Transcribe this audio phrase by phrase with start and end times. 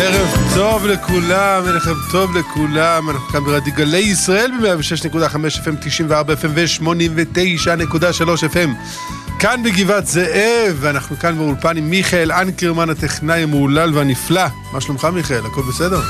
[0.00, 6.46] ערב טוב לכולם, ערב טוב לכולם, אנחנו כאן ברדיו גלי ישראל ב-106.5 FM, 94 FM
[6.54, 8.68] ו-89.3 FM
[9.38, 14.46] כאן בגבעת זאב, ואנחנו כאן באולפן עם מיכאל אנקרמן, הטכנאי המהולל והנפלא.
[14.72, 15.46] מה שלומך מיכאל?
[15.46, 16.00] הכל בסדר?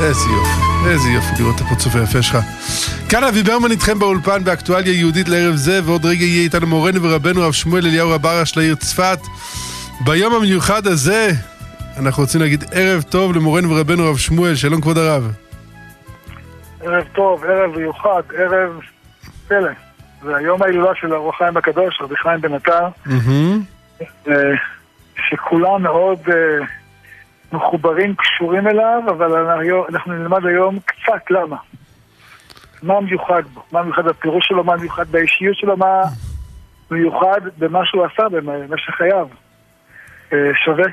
[0.00, 2.38] איזה יופי, איזה יופי לראות את הפרצוף היפה שלך.
[3.08, 7.42] כאן אבי ברמן איתכם באולפן באקטואליה יהודית לערב זה, ועוד רגע יהיה איתנו מורנו ורבנו
[7.42, 9.18] הרב שמואל אליהו רברש לעיר צפת.
[10.00, 11.32] ביום המיוחד הזה,
[11.98, 15.32] אנחנו רוצים להגיד ערב טוב למורנו ורבנו הרב שמואל, שלום כבוד הרב.
[16.80, 18.80] ערב טוב, ערב מיוחד, ערב
[19.48, 19.70] פלא.
[20.22, 22.88] זה היום ההילולה של אור החיים הקדוש, רבי חיים בן עטר,
[24.28, 24.34] אה,
[25.28, 26.66] שכולם מאוד אה,
[27.52, 31.56] מחוברים, קשורים אליו, אבל אנחנו- אנחנו נלמד היום קצת למה.
[32.82, 36.02] מה מיוחד בו, מה מיוחד בפירוש שלו, מה מיוחד באישיות שלו, מה
[36.90, 39.26] מיוחד במה שהוא עשה במשך חייו.
[40.32, 40.84] אה, שווה.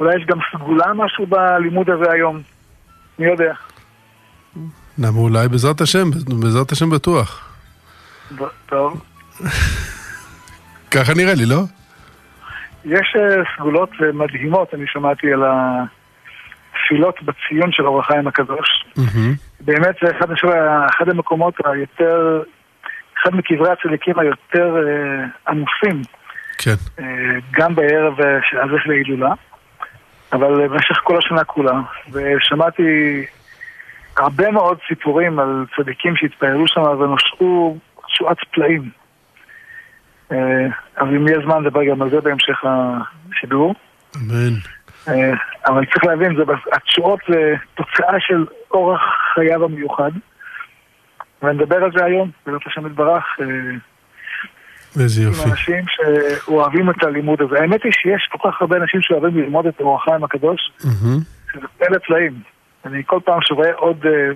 [0.00, 2.40] אולי יש גם סגולה משהו בלימוד הזה היום,
[3.18, 3.52] מי יודע.
[4.98, 7.56] למה אולי בעזרת השם, בעזרת השם בטוח.
[8.66, 9.02] טוב.
[10.90, 11.60] ככה נראה לי, לא?
[12.84, 18.68] יש אה, סגולות אה, מדהימות, אני שמעתי על התפילות בציון של אור החיים הקדוש.
[19.60, 20.26] באמת זה אחד,
[20.96, 22.42] אחד המקומות היותר,
[23.22, 26.02] אחד מקברי הצדיקים היותר אה, עמוסים,
[26.58, 26.74] כן.
[26.98, 27.04] אה,
[27.52, 29.32] גם בערב אה, ש- הזה של ההילולה,
[30.32, 31.80] אבל אה, במשך כל השנה כולה.
[32.12, 32.82] ושמעתי
[34.16, 38.90] הרבה מאוד סיפורים על צדיקים שהתפעלו שם ונושעו תשועת פלאים.
[40.32, 43.74] אה, אז אם יהיה זמן נדבר גם על זה בהמשך השידור.
[44.16, 44.54] אמן.
[45.08, 45.32] אה,
[45.66, 46.36] אבל צריך להבין,
[46.72, 49.00] התשואות זה תוצאה של אורח
[49.34, 50.10] חייו המיוחד.
[51.42, 53.24] ונדבר על זה היום, בעזרת השם יתברך,
[54.98, 55.50] אה, איזה עם יופי.
[55.50, 57.60] אנשים שאוהבים את הלימוד הזה.
[57.60, 60.72] האמת היא שיש כל כך הרבה אנשים שאוהבים ללמוד את אור החיים הקדוש.
[61.52, 62.32] שזה פלא פלאים.
[62.84, 64.32] אני כל פעם שרואה עוד אה,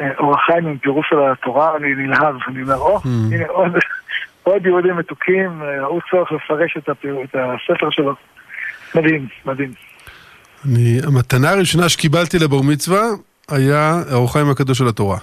[0.00, 3.00] אה, אור החיים עם פירוש של התורה, אני נלהב, אני אומר, או.
[3.04, 3.72] הנה עוד,
[4.48, 8.14] עוד יהודים מתוקים, אה, ראו צורך לפרש את, הפיר, את הספר שלו.
[8.94, 9.72] מדהים, מדהים.
[10.64, 13.02] אני, המתנה הראשונה שקיבלתי לבר מצווה
[13.50, 15.18] היה האור חיים הקדוש של התורה.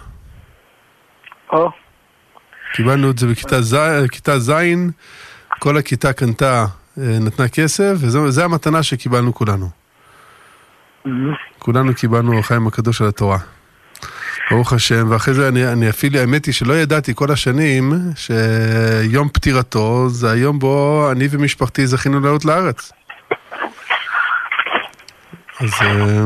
[1.51, 1.71] או,
[2.75, 4.53] קיבלנו את זה בכיתה ז',
[5.59, 6.65] כל הכיתה קנתה,
[6.97, 9.69] אה, נתנה כסף, וזו המתנה שקיבלנו כולנו.
[11.05, 11.09] mhm.
[11.59, 13.37] כולנו קיבלנו חיים הקדוש של התורה.
[14.51, 20.09] ברוך השם, ואחרי זה אני, אני אפילו, האמת היא שלא ידעתי כל השנים שיום פטירתו
[20.09, 22.91] זה היום בו אני ומשפחתי זכינו לעלות לארץ.
[25.59, 26.23] אז אה,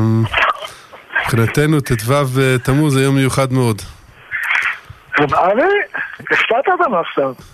[1.24, 3.82] מבחינתנו ט"ו אה, תמוז זה יום מיוחד מאוד.
[5.18, 5.62] רב אבי,
[6.30, 7.34] הפתעת אותנו עכשיו.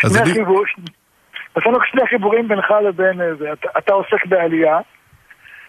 [0.00, 0.64] שני אני, חיבור,
[1.58, 3.52] יש לנו שני חיבורים בינך לבין אה, זה.
[3.52, 4.78] אתה, אתה עוסק בעלייה,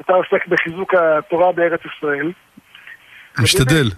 [0.01, 2.31] אתה עוסק בחיזוק התורה בארץ ישראל.
[3.39, 3.89] משתדל.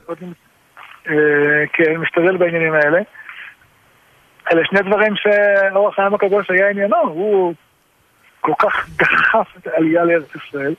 [1.09, 3.00] אה, כן, משתדל בעניינים האלה.
[4.52, 7.54] אלה שני דברים שאור החיים הקדוש היה עניינו, הוא
[8.42, 10.74] כל כך דחף את העלייה לארץ ישראל.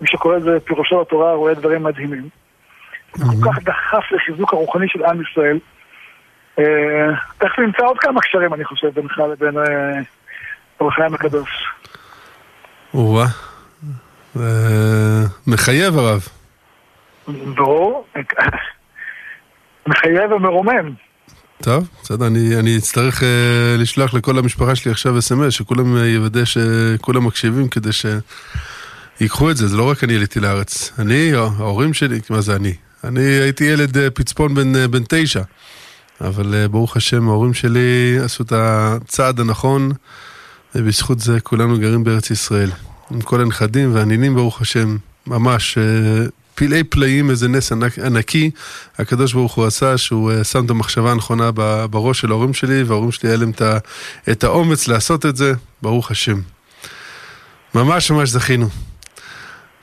[0.00, 2.28] מי שקורא לזה פירושו לתורה רואה דברים מדהימים.
[3.12, 5.58] כל כך דחף לחיזוק הרוחני של עם ישראל.
[6.58, 6.64] אה,
[7.38, 10.00] תכף נמצא עוד כמה קשרים, אני חושב, בינך לבין אה,
[10.80, 11.66] אור החיים הקדוש.
[12.94, 13.26] או-אה.
[14.36, 16.28] אה, מחייב הרב.
[17.54, 18.06] ברור,
[19.86, 20.94] מחייב ומרומם.
[21.62, 23.24] טוב, בסדר, אני, אני אצטרך uh,
[23.78, 29.66] לשלוח לכל המשפחה שלי עכשיו אס.אם.אס, שכולם uh, יוודא שכולם מקשיבים כדי שיקחו את זה,
[29.66, 30.92] זה לא רק אני עליתי לארץ.
[30.98, 32.74] אני, ההורים שלי, מה זה אני?
[33.04, 35.42] אני הייתי ילד uh, פצפון בן, uh, בן תשע,
[36.20, 39.92] אבל uh, ברוך השם, ההורים שלי עשו את הצעד הנכון,
[40.74, 42.70] ובזכות זה כולנו גרים בארץ ישראל.
[43.10, 44.96] עם כל הנכדים והנינים, ברוך השם,
[45.26, 45.78] ממש.
[46.54, 48.50] פלאי פלאים, איזה נס ענק, ענקי,
[48.98, 51.50] הקדוש ברוך הוא עשה, שהוא שם את המחשבה הנכונה
[51.90, 53.52] בראש של ההורים שלי, וההורים שלי היה להם
[54.30, 55.52] את האומץ לעשות את זה,
[55.82, 56.40] ברוך השם.
[57.74, 58.68] ממש ממש זכינו.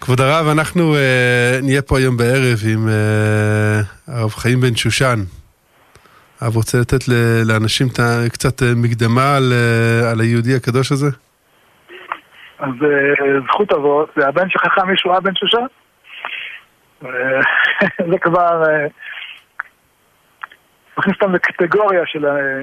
[0.01, 5.19] כבוד הרב, אנחנו uh, נהיה פה היום בערב עם uh, הרב חיים בן שושן.
[6.41, 11.07] הרב רוצה לתת ל- לאנשים ה- קצת uh, מקדמה על, uh, על היהודי הקדוש הזה?
[12.59, 15.65] אז אה, זכות אבות, זה הבן של חכם ישועה בן שושן.
[17.05, 17.09] אה,
[18.11, 18.87] זה כבר אה,
[20.97, 22.61] מכניס אותם לקטגוריה של אה,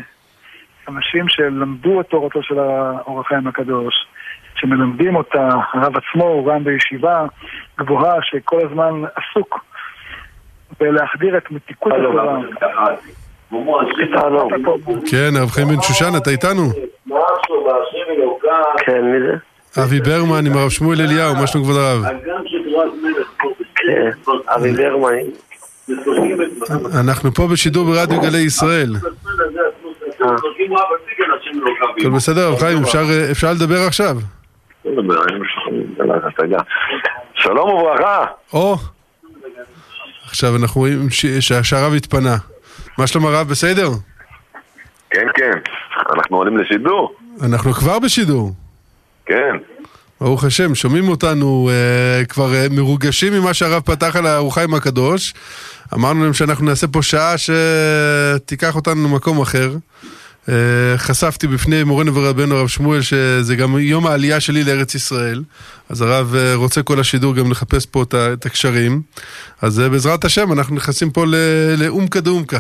[0.88, 3.94] אנשים שלמדו את תורתו של האור החיים הקדוש,
[4.56, 7.26] שמלמדים אותה, הרב עצמו הוא גם בישיבה
[7.79, 9.64] גבוהה שכל הזמן עסוק
[10.81, 12.38] בלהחדיר את מתיקות התורה.
[15.11, 16.62] כן, הרב חיים בן שושן, אתה איתנו?
[18.79, 19.37] כן, מי זה?
[19.82, 22.02] אבי ברמן עם הרב שמואל אליהו, מה שלום כבוד הרב?
[23.75, 24.11] כן,
[24.49, 25.19] אבי ברמן.
[27.00, 28.91] אנחנו פה בשידור ברדיו גלי ישראל.
[31.99, 32.79] הכל בסדר, חיים,
[33.31, 34.17] אפשר לדבר עכשיו?
[37.35, 38.25] שלום וברכה.
[38.53, 38.77] או,
[40.25, 41.11] עכשיו אנחנו רואים
[41.62, 42.37] שהרב התפנה.
[42.99, 43.88] מה שלום הרב, בסדר?
[45.11, 45.59] כן, כן.
[46.17, 47.17] אנחנו עולים לשידור.
[47.43, 48.53] אנחנו כבר בשידור.
[49.27, 49.56] כן.
[50.21, 55.35] ברוך השם, שומעים אותנו אה, כבר אה, מרוגשים ממה שהרב פתח על הארוחיים הקדוש.
[55.94, 59.71] אמרנו להם שאנחנו נעשה פה שעה שתיקח אותנו למקום אחר.
[60.49, 65.41] אה, חשפתי בפני מורנו ורבנו הרב שמואל שזה גם יום העלייה שלי לארץ ישראל.
[65.91, 68.03] אז הרב אה, רוצה כל השידור גם לחפש פה
[68.33, 68.93] את הקשרים.
[69.63, 71.25] אז אה, בעזרת השם אנחנו נכנסים פה
[71.79, 72.59] לאומקה דאומקה.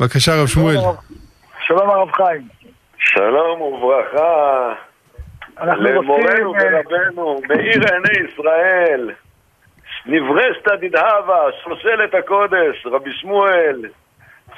[0.00, 0.76] בבקשה הרב שמואל.
[1.66, 2.48] שלום הרב חיים.
[2.98, 4.74] שלום וברכה.
[5.62, 9.10] למורנו ורבנו, מאיר עיני ישראל,
[10.06, 13.82] נברשתא דדהבה, שושלת הקודש, רבי שמואל,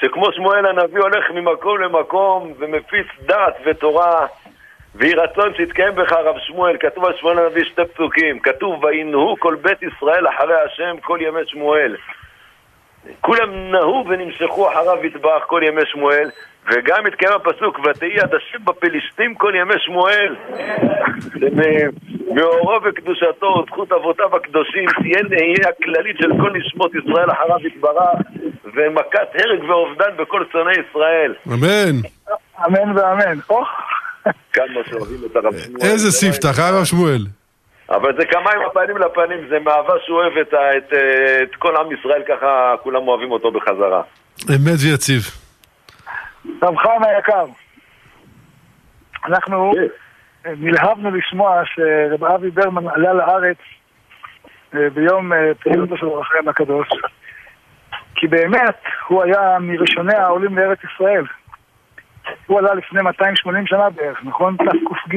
[0.02, 4.26] שכמו שמואל הנביא הולך ממקום למקום ומפיץ דת ותורה,
[4.94, 9.54] ויהי רצון שיתקיים בך רב שמואל, כתוב על שמואל הנביא שתי פסוקים, כתוב וינהו כל
[9.54, 11.96] בית ישראל אחרי השם כל ימי שמואל.
[13.20, 16.30] כולם נהו ונמשכו אחריו יטבח כל ימי שמואל,
[16.66, 20.36] וגם התקיים הפסוק, ותהי עד השם בפלישתים כל ימי שמואל.
[22.34, 28.18] מאורו וקדושתו וזכות אבותיו הקדושים, תהיה נהיה הכללית של כל נשמות ישראל אחריו יתברך,
[28.74, 31.34] ומכת הרג ואובדן בכל שונאי ישראל.
[31.46, 32.00] אמן.
[32.66, 33.38] אמן ואמן.
[34.52, 35.82] כמה שאוהבים את הרב שמואל.
[35.82, 37.26] איזה ספתח, אה, הרב שמואל?
[37.90, 40.92] אבל זה כמה עם הפנים לפנים, זה מאהבה שהוא אוהב את, את,
[41.42, 44.02] את כל עם ישראל, ככה כולם אוהבים אותו בחזרה.
[44.48, 45.22] אמת ויציב.
[46.62, 47.44] רב חיים היקר,
[49.24, 50.50] אנחנו כן.
[50.56, 53.56] נלהבנו לשמוע שרב אבי ברמן עלה לארץ
[54.74, 56.88] אה, ביום אה, פעילותו של רחם הקדוש,
[58.22, 58.76] כי באמת
[59.06, 61.24] הוא היה מראשוני העולים לארץ ישראל.
[62.46, 64.56] הוא עלה לפני 280 שנה בערך, נכון?
[64.56, 65.16] תק"ג.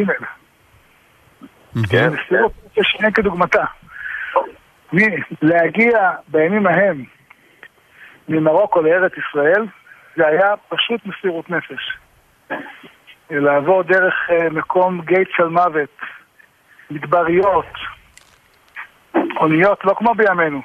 [1.89, 2.09] כן.
[2.77, 3.63] יש שני כדוגמתה.
[5.41, 7.03] להגיע בימים ההם
[8.29, 9.65] ממרוקו לארץ ישראל,
[10.15, 11.97] זה היה פשוט מסירות נפש.
[13.29, 15.97] לעבור דרך אה, מקום גייט של מוות,
[16.89, 17.73] מדבריות,
[19.37, 20.61] אוניות, לא כמו בימינו.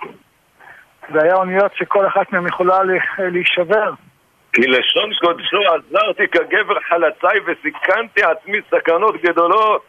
[1.12, 2.78] זה היה אוניות שכל אחת מהן יכולה
[3.18, 3.92] להישבר.
[4.52, 9.84] כי לשון קודשו עזרתי כגבר חלצי וסיכנתי עצמי סכנות גדולות.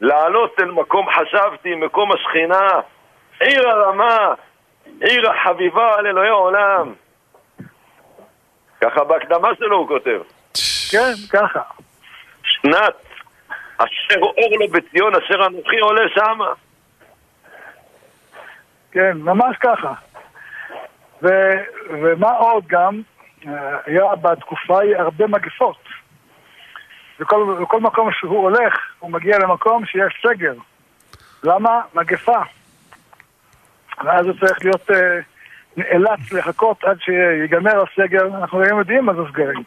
[0.00, 2.68] לעלות אל מקום חשבתי, מקום השכינה,
[3.40, 4.34] עיר הרמה,
[5.00, 6.92] עיר החביבה על אלוהי עולם.
[8.80, 10.20] ככה בהקדמה שלו הוא כותב.
[10.90, 11.60] כן, ככה.
[12.42, 12.94] שנת
[13.76, 16.52] אשר אור לו בציון, אשר אנוכי עולה שמה.
[18.92, 19.92] כן, ממש ככה.
[21.24, 21.28] ו,
[21.90, 23.00] ומה עוד גם,
[23.46, 23.52] אה,
[23.86, 25.76] היה בתקופה ההיא הרבה מגפות.
[27.20, 30.54] וכל, וכל מקום שהוא הולך, הוא מגיע למקום שיש סגר.
[31.44, 31.80] למה?
[31.94, 32.38] מגפה.
[34.04, 34.90] ואז הוא צריך להיות...
[34.90, 34.94] Uh,
[35.76, 39.62] נאלץ לחכות עד שיגמר הסגר, אנחנו היום יודעים מה זה סגרים.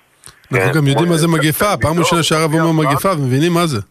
[0.53, 3.81] אנחנו גם יודעים מה זה מגפה, פעם ראשונה שהרב אומר מגפה ומבינים מה זה.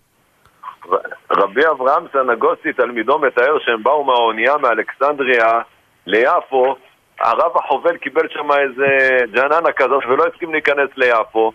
[1.31, 5.61] רבי אברהם סנגוסי, תלמידו, מתאר שהם באו מהאונייה מאלכסנדריה
[6.07, 6.77] ליפו,
[7.21, 11.53] הרב החובל קיבל שם איזה ג'ננה כזאת ולא הסכים להיכנס ליפו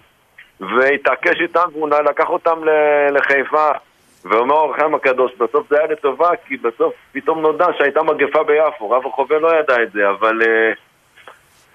[0.60, 2.60] והתעקש איתם והוא לקח אותם
[3.12, 3.72] לחיפה
[4.25, 8.89] ואומר אור החיים הקדוש, בסוף זה היה לטובה, כי בסוף פתאום נודע שהייתה מגפה ביפו.
[8.89, 10.77] רב החובל לא ידע את זה, אבל uh,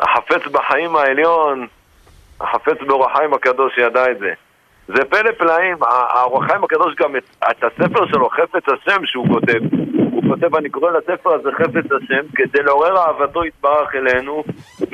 [0.01, 1.67] החפץ בחיים העליון,
[2.41, 4.33] החפץ באור החיים הקדוש ידע את זה.
[4.89, 9.61] זה פלא פלאים, האור החיים הקדוש גם את, את הספר שלו, חפץ השם, שהוא כותב,
[10.29, 14.45] כותב, אני קורא לספר הזה חפץ השם, כדי לעורר אהבתו יתברך אלינו,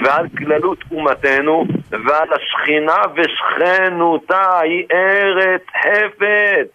[0.05, 6.69] ועל כללות אומתנו, ועל השכינה ושכנותה, היא ארץ חפץ.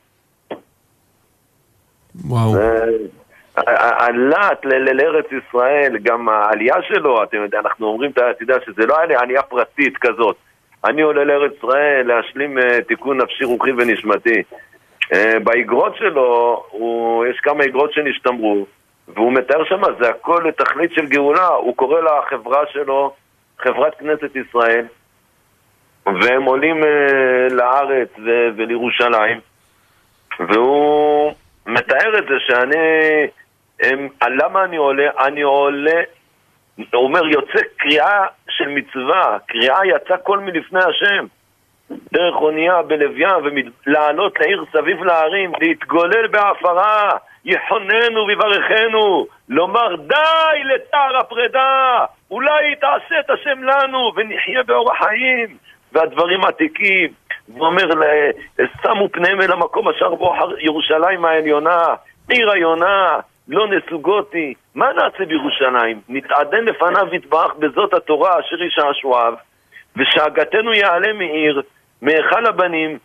[2.26, 2.56] וואו.
[3.78, 9.20] הלהט לארץ ישראל, גם העלייה שלו, אתם יודעים, אנחנו אומרים, אתה יודע, שזה לא היה
[9.20, 10.36] עלייה פרטית כזאת.
[10.86, 14.44] אני עולה לארץ ישראל להשלים אה, תיקון נפשי, רוחי ונשמתי.
[15.14, 18.66] אה, באגרות שלו, הוא, יש כמה אגרות שנשתמרו,
[19.08, 21.48] והוא מתאר שם, זה הכל לתכלית של גאולה.
[21.48, 23.14] הוא קורא לחברה שלו
[23.60, 24.86] חברת כנסת ישראל,
[26.06, 28.10] והם עולים אה, לארץ
[28.58, 29.40] ולירושלים,
[30.40, 31.34] והוא...
[31.68, 32.78] מתאר את זה שאני...
[33.82, 35.10] הם, למה אני עולה?
[35.20, 36.02] אני עולה,
[36.78, 41.26] הוא אומר, יוצא קריאה של מצווה, קריאה יצא כל מלפני השם.
[41.92, 43.36] דרך אונייה בלוויין
[43.86, 47.12] ולעלות לעיר סביב להרים, להתגולל בהפרה,
[47.46, 55.58] יחוננו ויברכנו, לומר די לתער הפרידה, אולי תעשה את השם לנו ונחיה באורח חיים,
[55.94, 57.10] והדברים עתיקים.
[57.48, 57.86] הוא אומר,
[58.84, 61.84] שמו פניהם אל המקום אשר בו ירושלים העליונה,
[62.30, 64.54] עיר היונה, לא נסוגותי.
[64.76, 66.02] מה נעשה בירושלים?
[66.10, 69.34] נתעדן לפניו יתברך בזאת התורה אשר ישעשועיו,
[69.98, 71.62] ושאגתנו יעלה מעיר,
[72.02, 72.98] מהיכל הבנים,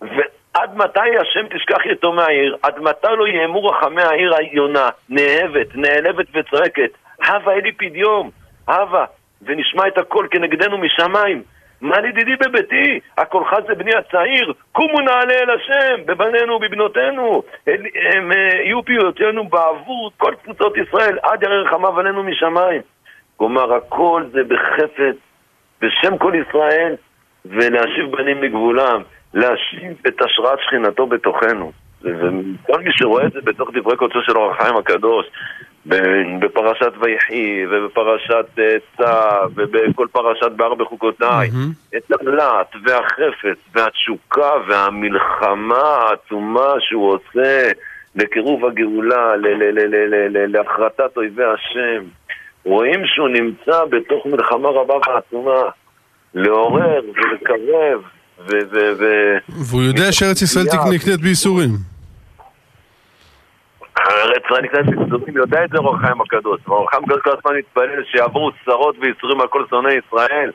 [0.00, 2.56] ועד מתי השם תשכח יתום מהעיר?
[2.62, 6.90] עד מתי לא יאמרו רחמי העיר היונה, נאהבת, נעלבת וצועקת?
[7.26, 8.30] הווה אלי פדיום,
[8.68, 9.04] הווה,
[9.42, 11.42] ונשמע את הקול כנגדנו משמיים.
[11.80, 13.00] מה לדידי בביתי?
[13.18, 20.10] הקולך זה בני הצעיר, קומו נעלה אל השם, בבנינו ובבנותינו, הם אה, יהיו פיותינו בעבור
[20.16, 22.82] כל קבוצות ישראל, עד ירא רחמיו עלינו משמיים.
[23.36, 25.16] כלומר, הכל זה בחפץ,
[25.80, 26.94] בשם כל ישראל,
[27.50, 29.02] ולהשיב בנים לגבולם,
[29.34, 31.72] להשיב את השראת שכינתו בתוכנו.
[32.02, 35.26] וכל מי שרואה את זה בתוך דברי קודשו של אור החיים הקדוש,
[36.40, 41.50] בפרשת ויחי, ובפרשת אה, צא, ובכל פרשת בהר בחוקותיי,
[41.96, 47.70] את הלהט והחפץ והתשוקה והמלחמה העצומה שהוא עושה
[48.16, 49.32] לקירוב הגאולה,
[50.48, 52.04] להכרתת אויבי השם.
[52.64, 55.62] רואים שהוא נמצא בתוך מלחמה רבה ועצומה,
[56.36, 58.02] לעורר ולקרב
[58.38, 58.50] ו...
[59.48, 60.64] והוא יודע שארץ ישראל
[60.94, 61.70] נקנית בייסורים.
[63.96, 66.60] הארץ ישראל נקנית בייסורים, יודע את זה אור החיים הקדוש.
[66.68, 70.50] ואור החיים הקדוש כל הזמן מתפלל שיעברו צרות וייסורים על כל שונאי ישראל,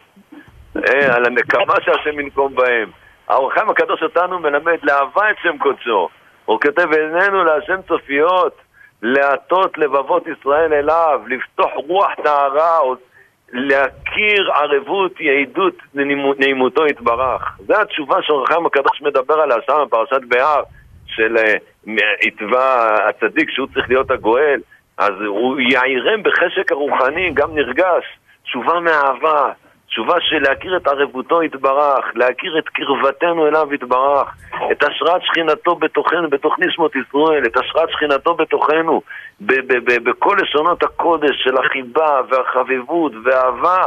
[0.78, 2.90] אה, על הנקמה שהשם ינקום בהם.
[3.28, 6.10] האור החיים הקדוש אותנו מלמד לאהבה את שם קודשו.
[6.46, 8.56] הוא כותב עינינו להשם צופיות,
[9.02, 12.78] להטות לבבות ישראל אליו, לפתוח רוח טהרה,
[13.54, 15.76] להכיר ערבות, יעידות,
[16.40, 17.58] נעימותו יתברך.
[17.68, 20.64] זו התשובה שאורחם הקדוש מדבר עליה שם בפרשת בהר,
[21.08, 21.36] של
[22.22, 24.62] עטווה אה, הצדיק שהוא צריך להיות הגואל.
[24.98, 28.04] אז הוא יעירם בחשק הרוחני, גם נרגש,
[28.44, 29.52] תשובה מאהבה,
[29.92, 34.36] תשובה של להכיר את ערבותו יתברך, להכיר את קרבתנו אליו יתברך,
[34.72, 39.02] את השראת שכינתו בתוכנו, בתוך נשמות ישראל, את השראת שכינתו בתוכנו,
[40.04, 43.84] בכל לשונות הקודש של החיבה והחביבות והאהבה.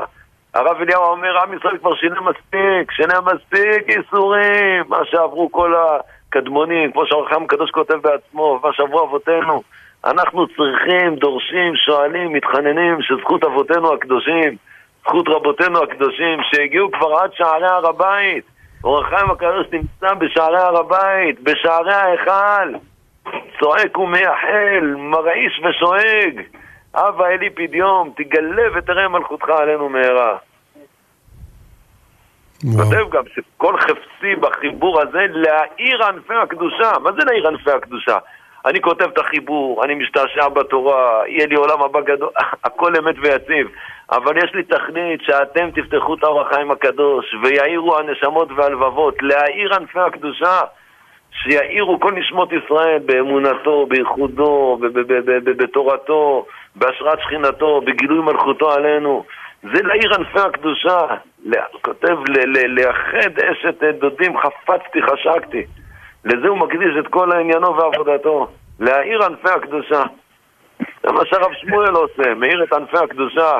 [0.55, 6.93] הרב אליהו אומר, עם ישראל כבר שינה מספיק, שינה מספיק ייסורים, מה שעברו כל הקדמונים,
[6.93, 9.63] כמו שהרחם הקדוש כותב בעצמו, מה שעברו אבותינו.
[10.05, 14.57] אנחנו צריכים, דורשים, שואלים, מתחננים שזכות אבותינו הקדושים
[15.05, 18.45] זכות רבותינו הקדושים שהגיעו כבר עד שערי הר הבית.
[18.85, 22.79] אור החיים הקדוש נמצא בשערי הר הבית, בשערי ההיכל.
[23.61, 26.41] צועק ומייחל, מרעיש ושואג.
[26.95, 30.37] אבא אלי פדיום, תגלה ותראה מלכותך עלינו מהרה.
[32.77, 36.93] כותב גם שכל חפצי בחיבור הזה להאיר ענפי הקדושה.
[37.03, 38.19] מה זה להאיר ענפי הקדושה?
[38.67, 42.31] אני כותב את החיבור, אני משתעשע בתורה, יהיה לי עולם הבא גדול,
[42.65, 43.69] הכל אמת ויציב.
[44.13, 50.01] אבל יש לי תכנית שאתם תפתחו את האור החיים הקדוש ויעירו הנשמות והלבבות, להאיר ענפי
[50.01, 50.61] הקדושה,
[51.43, 54.79] שיעירו כל נשמות ישראל באמונתו, בייחודו,
[55.45, 59.25] בתורתו, בהשראת שכינתו, בגילוי מלכותו עלינו.
[59.63, 60.99] זה להאיר ענפי הקדושה.
[61.83, 62.17] כותב,
[62.67, 65.65] לאחד אשת דודים חפצתי, חשקתי.
[66.25, 68.49] לזה הוא מקדיש את כל עניינו ועבודתו.
[68.81, 70.03] להאיר ענפי הקדושה.
[70.79, 73.59] זה מה שהרב שמואל עושה, מאיר את ענפי הקדושה.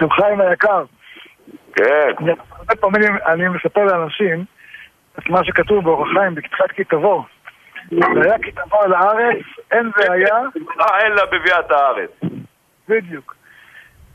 [0.00, 0.84] רב חיים היקר.
[1.74, 2.12] כן.
[2.58, 4.44] הרבה פעמים אני מספר לאנשים
[5.18, 7.24] את מה שכתוב באורח חיים בכתחת כתבו.
[7.92, 10.36] והיה כתבו על הארץ, אין והיה...
[10.80, 12.10] אה, אין לה בביאת הארץ.
[12.88, 13.34] בדיוק.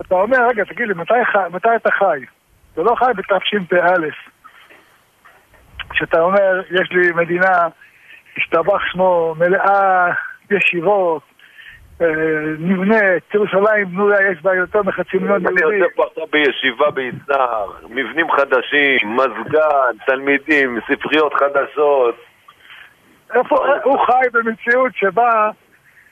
[0.01, 0.93] אתה אומר, רגע, תגיד לי,
[1.51, 2.19] מתי אתה חי?
[2.73, 4.07] אתה לא חי בתשפ"א.
[5.93, 7.67] כשאתה אומר, יש לי מדינה,
[8.37, 10.11] השתבח שמו, מלאה
[10.51, 11.21] ישיבות,
[12.01, 12.07] אה,
[12.59, 15.67] נבנית, ירושלים בנויה, יש בה יותר מחצי מיליון יהודים.
[15.67, 22.15] אני יוצא פה בישיבה ביצהר, מבנים חדשים, מזגן, תלמידים, ספריות חדשות.
[23.35, 25.49] איפה, הוא חי במציאות שבה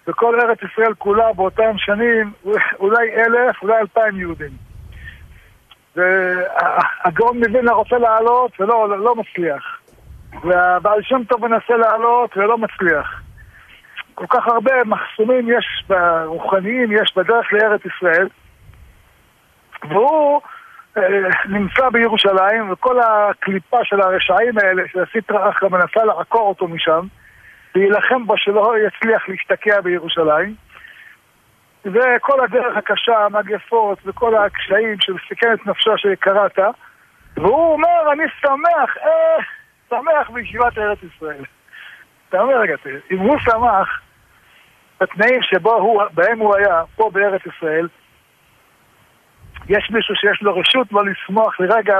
[0.07, 2.31] בכל ארץ ישראל כולה באותם שנים
[2.79, 4.70] אולי אלף, אולי אלפיים יהודים.
[5.95, 9.79] והגאון מווילנה רוצה לעלות ולא לא מצליח.
[10.43, 13.21] והבעל שם טוב מנסה לעלות ולא מצליח.
[14.15, 18.27] כל כך הרבה מחסומים יש ברוחניים, יש בדרך לארץ ישראל,
[19.89, 20.41] והוא
[20.97, 21.03] אה,
[21.45, 27.07] נמצא בירושלים, וכל הקליפה של הרשעים האלה, של הסטרא אחרא, מנסה לעקור אותו משם,
[27.75, 30.55] להילחם בו שלא יצליח להשתקע בירושלים.
[31.85, 36.59] וכל הדרך הקשה, המגפות וכל הקשיים שמסכן את נפשו שקראת,
[37.37, 39.43] והוא אומר, אני שמח, אה,
[39.89, 41.43] שמח בישיבת ארץ ישראל.
[42.29, 42.75] אתה אומר, רגע,
[43.11, 44.01] אם הוא שמח
[45.01, 47.87] בתנאים שבו הוא, היה, פה בארץ ישראל,
[49.69, 51.99] יש מישהו שיש לו רשות לא לשמוח לרגע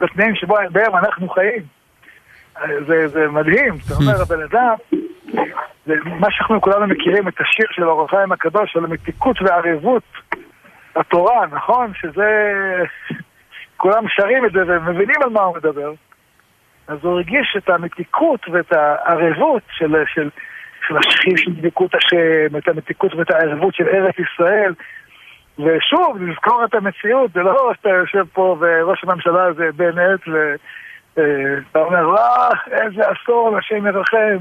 [0.00, 1.62] בתנאים שבהם אנחנו חיים.
[2.86, 4.74] זה, זה מדהים, אתה אומר, הבן אדם,
[5.88, 10.02] זה מה שאנחנו כולנו מכירים, את השיר של אור החיים הקדוש, על המתיקות והערבות
[10.96, 11.92] התורה, נכון?
[11.94, 12.52] שזה...
[13.78, 15.92] כולם שרים את זה ומבינים על מה הוא מדבר.
[16.88, 20.30] אז הוא הרגיש את המתיקות ואת הערבות של, של,
[20.88, 24.74] של השכיב של דבקות השם, את המתיקות ואת הערבות של ארץ ישראל.
[25.58, 32.08] ושוב, לזכור את המציאות, זה לא שאתה יושב פה וראש הממשלה זה בנט ואתה אומר,
[32.08, 34.38] וואה, איזה אסון, השם ירחם.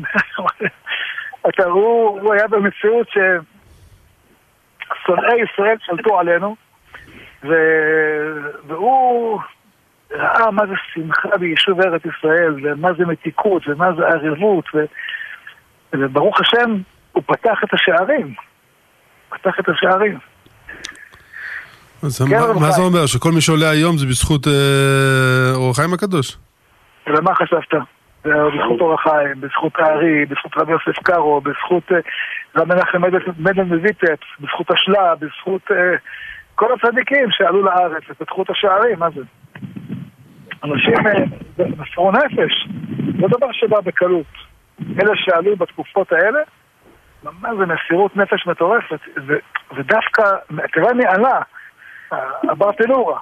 [1.49, 3.35] אתה, הוא, הוא היה במציאות ששונאי
[5.43, 6.55] ישראל שלטו עלינו,
[7.43, 7.53] ו...
[8.67, 9.39] והוא
[10.11, 14.85] ראה מה זה שמחה ביישוב ארץ ישראל, ומה זה מתיקות, ומה זה ערבות, ו...
[15.93, 18.33] וברוך השם, הוא פתח את השערים.
[19.29, 20.19] פתח את השערים.
[22.03, 23.05] אז כן, מה, מה זה אומר?
[23.05, 26.37] שכל מי שעולה היום זה בזכות אה, אור החיים הקדוש?
[27.07, 27.87] ומה חשבת?
[28.27, 31.97] בזכות אור החיים, בזכות הארי, בזכות רבי יוסף קארו, בזכות אה,
[32.55, 33.01] רבי מנחם
[33.39, 35.95] מדן מזיטץ, בזכות השלה, בזכות אה,
[36.55, 39.21] כל הצדיקים שעלו לארץ ופתחו את השערים, מה זה?
[40.63, 42.67] אנשים אה, מסרו נפש,
[43.19, 44.25] לא דבר שבא בקלות.
[45.01, 46.39] אלה שעלו בתקופות האלה,
[47.23, 48.99] ממש זה מסירות נפש מטורפת,
[49.75, 50.23] ודווקא,
[50.73, 51.41] תראה מי עלה,
[52.49, 53.19] הברטנורה.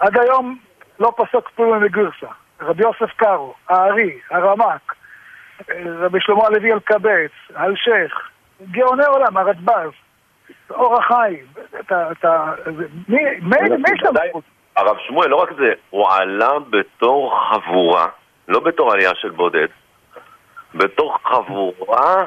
[0.00, 0.58] עד היום
[1.00, 2.26] לא פסוק פלומה מגרסה.
[2.60, 4.94] רבי יוסף קארו, הארי, הרמק,
[5.86, 8.30] רבי שלמה הלוי אלקבץ, אלשיך,
[8.70, 9.90] גאוני עולם, הרדב"ז,
[10.70, 11.46] אור החיים,
[13.42, 13.56] מי
[13.94, 14.42] יש לנו?
[14.76, 18.06] הרב שמואל, לא רק זה, הוא עלה בתור חבורה,
[18.48, 19.66] לא בתור עלייה של בודד,
[20.74, 22.24] בתור חבורה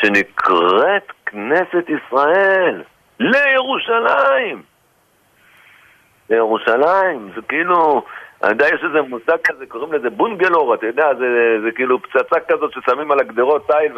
[0.00, 2.82] שנקראת כנסת ישראל
[3.20, 4.62] לירושלים.
[6.30, 8.02] לירושלים, זה כאילו,
[8.44, 11.26] אני יודע, יש איזה מושג כזה, קוראים לזה בונגלור, אתה יודע, זה,
[11.64, 13.92] זה כאילו פצצה כזאת ששמים על הגדרות תיל,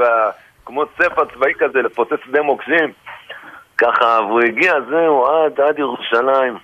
[0.64, 2.92] כמו צפה צבאי כזה לפוצץ שדה מוקשים.
[3.78, 6.58] ככה, והוא הגיע, זהו, עד, עד ירושלים.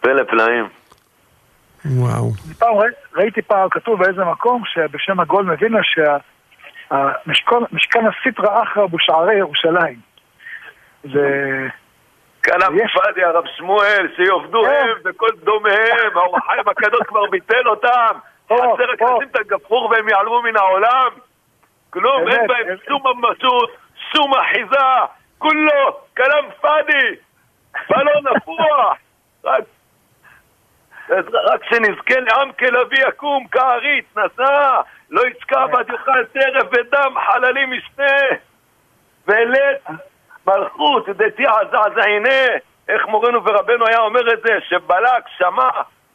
[0.00, 0.68] פלא פלאים.
[1.84, 2.30] וואו.
[2.58, 2.74] פעם
[3.16, 5.78] ראיתי פעם, כתוב באיזה מקום, שבשם הגול מבינה
[6.90, 9.98] שהמשכן הסיטרא אחרא בשערי ירושלים.
[11.04, 11.18] ו...
[12.46, 14.70] כלאם פאדי הרב שמואל, שיעבדו כן.
[14.70, 18.18] הם וכל דומיהם, האור החיים הקדוש כבר ביטל אותם.
[18.46, 21.08] חסר רק לשים את הגפרור והם יעלמו מן העולם.
[21.90, 23.70] כלום, אין בהם שום ממשות,
[24.12, 24.86] שום אחיזה,
[25.38, 27.16] כולו, כלאם פאדי,
[27.90, 28.96] בלון הפוח.
[31.50, 34.80] רק שנזכה לעם כלביא יקום, כארי התנשא,
[35.10, 38.16] לא יצקע בת יאכל טרף ודם חללים משנה.
[39.26, 39.82] ולית
[40.46, 42.46] מלכות דתיה זעזעיני,
[42.88, 45.68] איך מורנו ורבנו היה אומר את זה, שבלק שמע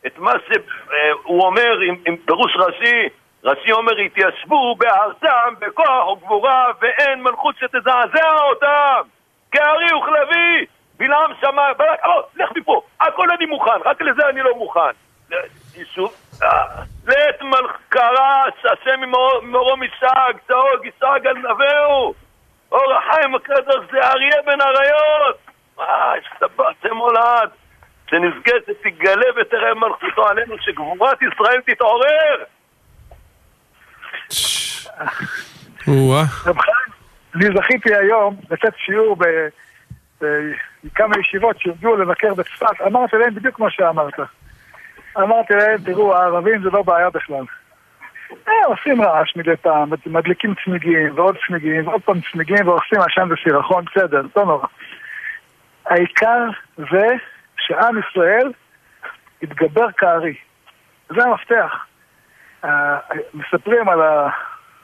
[0.07, 3.09] את מה שהוא אומר עם, עם פירוש ראשי,
[3.43, 9.01] רש"י אומר, התיישבו בארצם בכוח וגבורה ואין מלכות שתזעזע אותם.
[9.51, 10.65] כארי וכלבי
[10.97, 14.91] בלעם שמע, ברק, לא, לך מפה, הכל אני מוכן, רק לזה אני לא מוכן.
[15.77, 16.13] יישוב,
[17.07, 22.13] לית מלך קרש, השם ממורו משג, צהוג, ישג על נביאו
[22.71, 25.37] אור החיים הקדוש זה אריה בן אריות.
[25.77, 27.49] וואי, שתבעתם מולד
[28.09, 32.43] שנזכה שתגלה ותראה מלכותו עלינו שגבורת ישראל תתעורר.
[37.35, 39.17] אני זכיתי היום לתת שיעור
[40.21, 44.19] בכמה ישיבות שהגיעו לבקר בצפת, אמרתי להם בדיוק כמו שאמרת.
[45.17, 47.43] אמרתי להם, תראו, הערבים זה לא בעיה בכלל.
[48.47, 53.85] אה, עושים רעש מדי פעם, מדליקים צמיגים ועוד צמיגים ועוד פעם צמיגים ועושים עשן וסירחון,
[53.85, 54.67] בסדר, לא נורא.
[55.85, 57.07] העיקר זה
[57.57, 58.51] שעם ישראל
[59.41, 60.33] יתגבר כארי.
[61.09, 61.85] זה המפתח.
[63.33, 63.99] מספרים על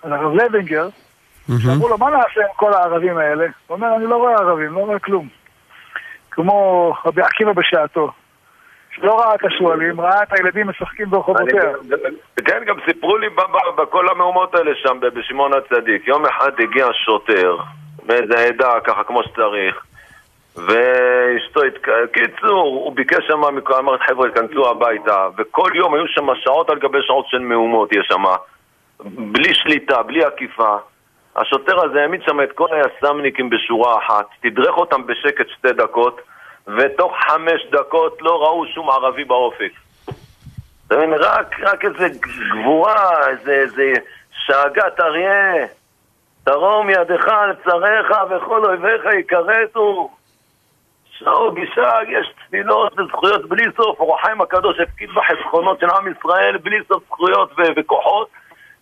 [0.04, 0.90] הרב לוינגר,
[1.64, 3.46] שאמרו לו, מה נעשה עם כל הערבים האלה?
[3.68, 5.28] הוא אומר, אני לא רואה ערבים, לא רואה כלום.
[6.32, 8.12] כמו רבי עקיבא בשעתו.
[9.02, 11.62] לא ראה את השועלים, ראה את הילדים משחקים ברחובותיה.
[12.46, 13.28] כן, גם סיפרו לי
[13.78, 16.08] בכל המהומות האלה שם, בשמעון הצדיק.
[16.08, 17.58] יום אחד הגיע שוטר
[18.08, 19.86] מאיזה עדה, ככה כמו שצריך,
[20.56, 21.62] ואשתו,
[22.14, 23.44] קיצור, הוא ביקש שם,
[23.80, 28.08] אמרת חבר'ה, כנסו הביתה, וכל יום היו שם שעות על גבי שעות של מהומות, יש
[28.08, 28.24] שם,
[29.04, 30.76] בלי שליטה, בלי עקיפה.
[31.36, 36.22] השוטר הזה העמיד שם את כל היס"מניקים בשורה אחת, תדרך אותם בשקט שתי דקות,
[36.68, 39.72] ותוך חמש דקות לא ראו שום ערבי באופק.
[40.88, 43.94] אתה מבין, רק, רק איזה גבורה, איזה, איזה
[44.32, 45.68] שאגת אריה,
[46.44, 50.10] תרום ידך על צריך וכל אויביך יכרתו.
[51.18, 56.78] שאו גישג, יש תפילות וזכויות בלי סוף, החיים הקדוש הפקיד בחסכונות של עם ישראל בלי
[56.88, 58.30] סוף זכויות וכוחות,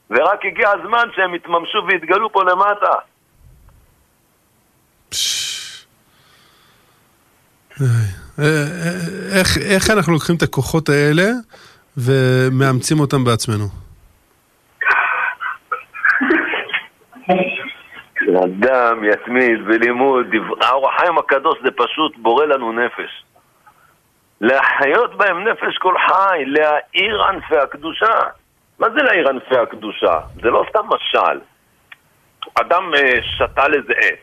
[0.09, 2.91] ורק הגיע הזמן שהם יתממשו ויתגלו פה למטה.
[2.91, 2.99] אה,
[5.13, 5.17] אה,
[9.39, 11.27] איך, איך אנחנו לוקחים את הכוחות האלה
[11.97, 13.65] ומאמצים אותם בעצמנו?
[18.43, 20.25] אדם יתמיד בלימוד,
[20.61, 23.23] האור החיים הקדוש זה פשוט בורא לנו נפש.
[24.41, 28.19] להחיות בהם נפש כל חי, להאיר ענפי הקדושה.
[28.79, 30.19] מה זה להאיר ענפי הקדושה?
[30.41, 31.39] זה לא סתם משל.
[32.55, 34.19] אדם אה, שתל איזה עץ.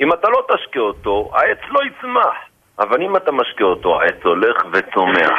[0.00, 2.49] אם אתה לא תשקה אותו, העץ לא יצמח.
[2.80, 5.38] אבל אם אתה משקה אותו, העץ הולך וצומח.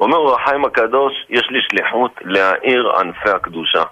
[0.00, 3.82] אומר אור החיים הקדוש, יש לי שליחות להאיר ענפי הקדושה.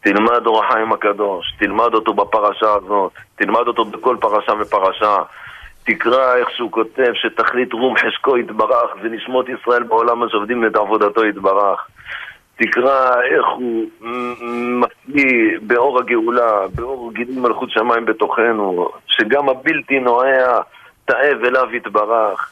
[0.00, 5.16] תלמד אור החיים הקדוש, תלמד אותו בפרשה הזאת, תלמד אותו בכל פרשה ופרשה.
[5.84, 11.86] תקרא איך שהוא כותב שתכלית רום חשקו יתברך ונשמות ישראל בעולם השובדים את עבודתו יתברך.
[12.56, 13.84] תקרא איך הוא
[14.80, 20.60] מפליא באור הגאולה, באור גידול מלכות שמיים בתוכנו, שגם הבלתי נועע
[21.04, 22.50] תאב אליו יתברך.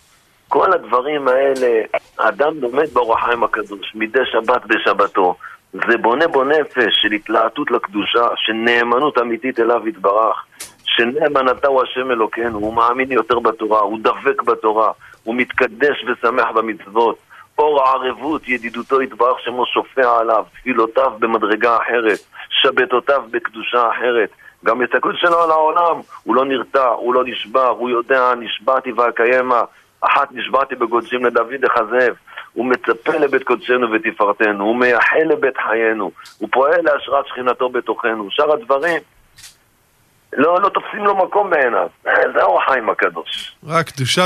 [0.48, 1.82] כל הדברים האלה,
[2.16, 5.34] אדם לומד באור החיים הקדוש, מדי שבת בשבתו.
[5.72, 10.44] זה בונה בו נפש של התלהטות לקדושה, של נאמנות אמיתית אליו יתברך,
[10.84, 14.92] שנאמנתה הוא השם אלוקינו, הוא מאמין יותר בתורה, הוא דבק בתורה,
[15.24, 17.18] הוא מתקדש ושמח במצוות.
[17.58, 24.30] אור הערבות, ידידותו יתברך שמו שופע עליו, תפילותיו במדרגה אחרת, שבתותיו בקדושה אחרת.
[24.64, 29.62] גם הסתכלות שלו על העולם, הוא לא נרתע, הוא לא נשבר, הוא יודע, נשבעתי ואקיימה,
[30.00, 32.14] אחת נשבעתי בקודשים לדוד אחזב.
[32.52, 38.28] הוא מצפה לבית קודשנו ותפארתנו, הוא מייחל לבית חיינו, הוא פועל להשראת שכינתו בתוכנו.
[38.30, 39.02] שאר הדברים
[40.32, 41.88] לא, לא תופסים לו מקום בעיניו.
[42.34, 43.56] זה אור החיים הקדוש.
[43.66, 44.22] רק קדושה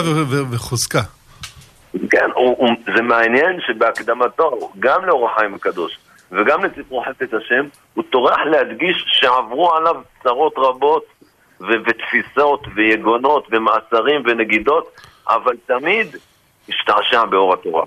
[0.50, 1.00] וחוזקה.
[2.10, 5.98] כן, הוא, הוא, זה מעניין שבהקדמתו, גם לאור החיים הקדוש
[6.32, 11.04] וגם לספרו חפץ השם, הוא טורח להדגיש שעברו עליו צרות רבות
[11.60, 14.90] ו- ותפיסות ויגונות ומעצרים ונגידות,
[15.28, 16.16] אבל תמיד
[16.68, 17.84] השתעשע באור התורה.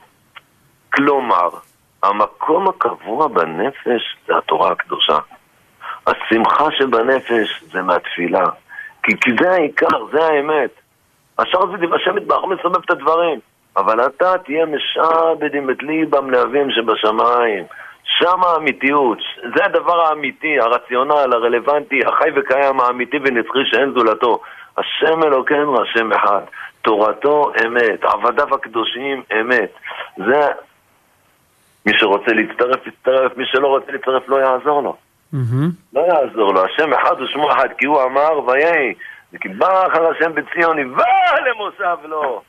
[0.93, 1.49] כלומר,
[2.03, 5.17] המקום הקבוע בנפש זה התורה הקדושה.
[6.07, 8.45] השמחה שבנפש זה מהתפילה.
[9.03, 10.69] כי, כי זה העיקר, זה האמת.
[11.39, 13.39] השאר זה השם יתברך מסובב את הדברים.
[13.77, 17.63] אבל אתה תהיה משעבדים את ליבם להבין שבשמיים.
[18.19, 19.17] שם האמיתיות,
[19.55, 24.39] זה הדבר האמיתי, הרציונל, הרלוונטי, החי וקיים, האמיתי ונצחי שאין זולתו.
[24.77, 26.41] השם אלוקינו, השם אחד.
[26.81, 29.71] תורתו אמת, עבדיו הקדושים אמת.
[30.17, 30.47] זה
[31.85, 34.95] מי שרוצה להצטרף, יצטרף, מי שלא רוצה להצטרף לא יעזור לו.
[35.93, 38.93] לא יעזור לו, השם אחד ושמו אחד, כי הוא אמר, ויהי,
[39.33, 41.03] וכי ברך על השם בציון, יבא
[41.45, 42.41] למוסף לו.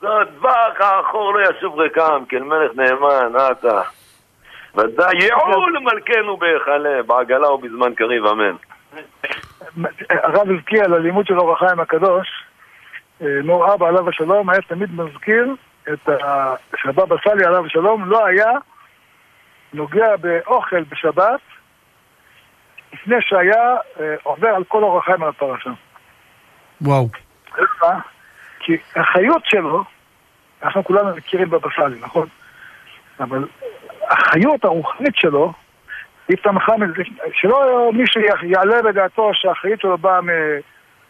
[0.00, 3.82] זאת ברך האחור לא ישוב ריקם, כאל מלך נאמן, אתה.
[4.74, 8.56] ודאי יעול מלכנו בהיכלה, בעגלה ובזמן קריב, אמן.
[10.10, 12.28] הרב הזכיר על הלימוד של אור החיים הקדוש,
[13.20, 15.54] מור אבא עליו השלום היה תמיד מזכיר
[15.92, 16.54] את ה...
[16.76, 18.50] שהבבא סאלי עליו השלום לא היה
[19.72, 21.40] נוגע באוכל בשבת
[22.92, 25.70] לפני שהיה אה, עובר על כל אורח חיים על הפרשה.
[26.80, 27.08] וואו.
[28.60, 29.84] כי החיות שלו,
[30.62, 32.28] אנחנו כולנו מכירים בבא סאלי, נכון?
[33.20, 33.44] אבל
[34.08, 35.52] החיות הרוחנית שלו,
[37.32, 40.20] שלא מישהו יעלה בדעתו שהחיות שלו באה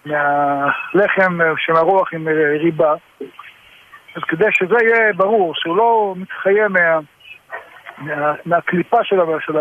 [0.06, 2.28] מהלחם של הרוח עם
[2.60, 2.94] ריבה,
[4.16, 6.98] אז כדי שזה יהיה ברור, שהוא לא מתחיה מה,
[7.98, 9.52] מה, מהקליפה של, של,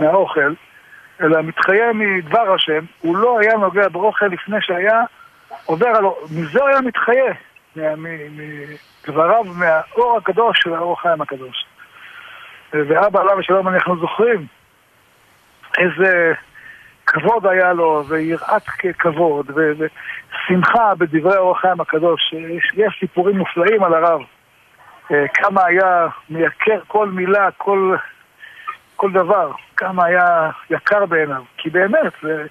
[0.00, 0.52] מהאוכל,
[1.20, 5.02] אלא מתחיה מדבר השם, הוא לא היה נוגע באוכל לפני שהיה
[5.64, 6.04] עובר על...
[6.30, 7.32] מזה הוא היה מתחיה,
[7.76, 11.65] מדבריו, מהאור הקדוש של האור החיים הקדוש.
[12.72, 14.46] ואבא עליו השלום אנחנו זוכרים
[15.78, 16.32] איזה
[17.06, 18.62] כבוד היה לו, ויראת
[18.98, 22.34] כבוד, ושמחה בדברי אור החיים הקדוש.
[22.74, 24.20] יש סיפורים מופלאים על הרב.
[25.10, 27.96] אה, כמה היה מייקר כל מילה, כל,
[28.96, 31.42] כל דבר, כמה היה יקר בעיניו.
[31.56, 32.46] כי באמת, זה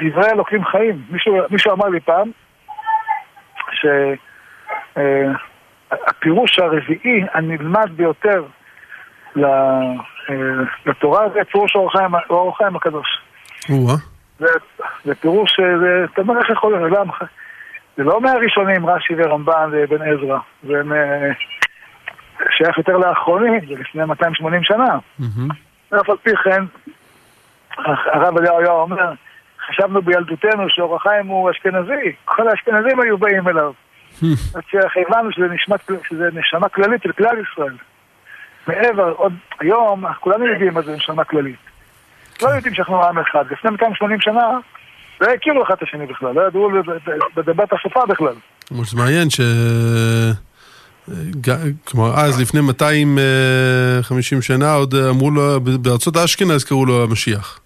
[0.00, 1.02] דברי אלוקים חיים.
[1.10, 2.30] מישהו, מישהו אמר לי פעם,
[4.94, 8.44] שהפירוש אה, הרביעי הנלמד ביותר
[10.86, 11.76] לתורה זה פירוש
[12.30, 13.08] אור החיים הקדוש.
[15.04, 15.60] זה פירוש,
[16.12, 17.08] אתה אומר איך יכול להיות אדם
[17.96, 20.38] זה לא מהראשונים, רש"י ורמב"ן ובן עזרא.
[20.62, 20.82] זה
[22.50, 24.98] שייך יותר לאחרונים, זה לפני 280 שנה.
[25.92, 26.64] ואף על פי כן,
[28.12, 29.12] הרב אליהו היה אומר,
[29.68, 33.72] חשבנו בילדותנו שאור החיים הוא אשכנזי, כל האשכנזים היו באים אליו.
[34.54, 35.46] עד שהבנו שזה,
[36.08, 37.76] שזה נשמה כללית של כלל ישראל.
[38.66, 41.56] מעבר, עוד היום, כולנו יודעים מה זה נשמה כללית.
[42.42, 43.44] לא יודעים שאנחנו עם אחד.
[43.50, 44.50] לפני 280 שנה,
[45.20, 46.70] לא הכירו אחד את השני בכלל, לא ידעו
[47.36, 48.34] לדבר את השפה בכלל.
[48.70, 49.40] זה מעניין ש...
[51.84, 57.60] כלומר, אז לפני 250 שנה עוד אמרו לו, בארצות אשכנז קראו לו המשיח.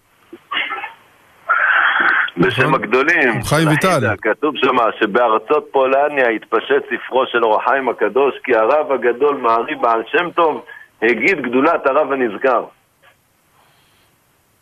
[2.36, 2.74] בשם נכון.
[2.74, 3.44] הגדולים.
[3.44, 4.00] חיים ויטל.
[4.22, 10.02] כתוב שם שבארצות פולניה התפשט ספרו של אור החיים הקדוש, כי הרב הגדול מערי בעל
[10.12, 10.64] שם טוב
[11.02, 12.64] הגיד גדולת הרב הנזכר.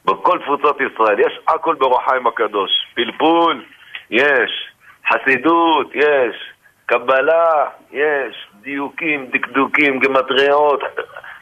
[0.04, 2.70] בכל תפוצות ישראל, יש הכל באור החיים הקדוש.
[2.94, 3.64] פלפול,
[4.10, 4.68] יש.
[5.08, 6.52] חסידות, יש.
[6.86, 8.48] קבלה, יש.
[8.60, 10.80] דיוקים, דקדוקים, גמטריות,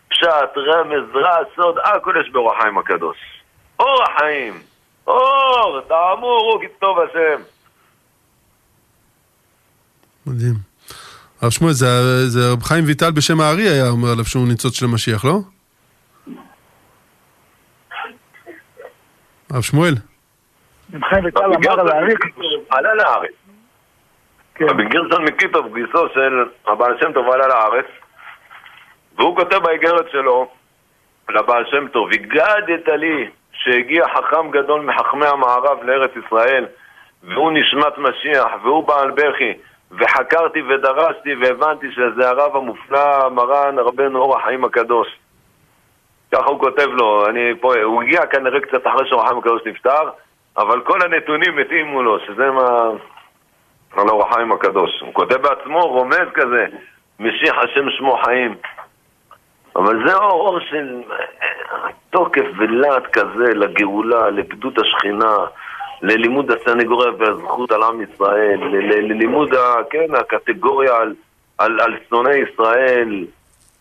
[0.08, 3.16] פשט, רמז, רע, סוד, הכל יש באור החיים הקדוש.
[3.78, 4.54] אור החיים.
[5.06, 7.42] אור, תאמורו כתוב השם.
[10.26, 10.65] מדהים.
[11.46, 11.86] הרב שמואל, זה,
[12.26, 15.36] זה רב חיים ויטל בשם הארי היה אומר עליו שהוא ניצוץ של המשיח, לא?
[19.50, 19.94] הרב שמואל.
[20.94, 22.14] רב חיים ויטל אמר על הארי.
[22.68, 23.30] עלה לארץ.
[24.54, 24.64] כן.
[24.68, 27.86] רבי גרשון מקיטוב, גיסו של הבעל שם טוב עלה לארץ,
[29.18, 30.48] והוא כותב באיגרת שלו
[31.28, 36.66] לבעל שם טוב, הגדת לי שהגיע חכם גדול מחכמי המערב לארץ ישראל,
[37.22, 39.52] והוא נשמת משיח, והוא בעל בכי,
[39.90, 45.08] וחקרתי ודרשתי והבנתי שזה הרב המופלא, מרן רבנו אור החיים הקדוש.
[46.32, 50.10] ככה הוא כותב לו, אני פה, הוא הגיע כנראה קצת אחרי שאור החיים הקדוש נפטר,
[50.58, 52.90] אבל כל הנתונים התאימו לו, שזה מה...
[53.96, 55.00] על אור החיים הקדוש.
[55.00, 56.66] הוא כותב בעצמו, רומז כזה,
[57.20, 58.54] משיח השם שמו חיים.
[59.76, 61.02] אבל זה אור, אור של
[62.10, 65.36] תוקף ולהט כזה לגאולה, לגדות השכינה,
[66.02, 68.60] ללימוד הסנגוריה והזכות על עם ישראל,
[69.02, 69.50] ללימוד,
[69.90, 71.14] כן, הקטגוריה על,
[71.58, 73.24] על, על שונאי ישראל,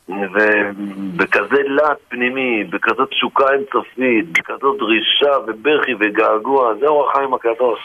[0.09, 7.79] ובכזה להט פנימי, בכזאת תשוקה אינסופית, בכזאת דרישה ובכי וגעגוע, זה אור החיים הקדוש.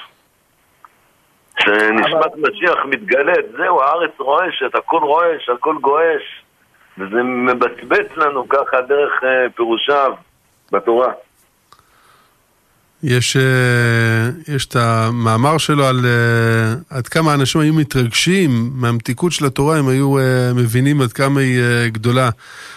[1.61, 6.43] שנשמת משיח מתגלית, זהו, הארץ רועשת, הכל רועש, הכל גועש.
[6.99, 10.13] וזה מבצבץ לנו ככה דרך uh, פירושיו
[10.73, 11.13] בתורה.
[13.03, 19.47] יש, uh, יש את המאמר שלו על uh, עד כמה אנשים היו מתרגשים מהמתיקות של
[19.47, 20.23] התורה, הם היו uh,
[20.55, 22.31] מבינים עד כמה היא גדולה,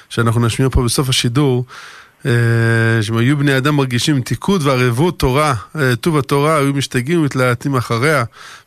[0.09, 1.65] שאנחנו נשמיע פה בסוף השידור.
[3.01, 5.53] שהם היו בני אדם מרגישים מתיקות וערבות תורה,
[6.01, 8.23] טוב התורה, היו משתגעים ומתלהטים אחריה,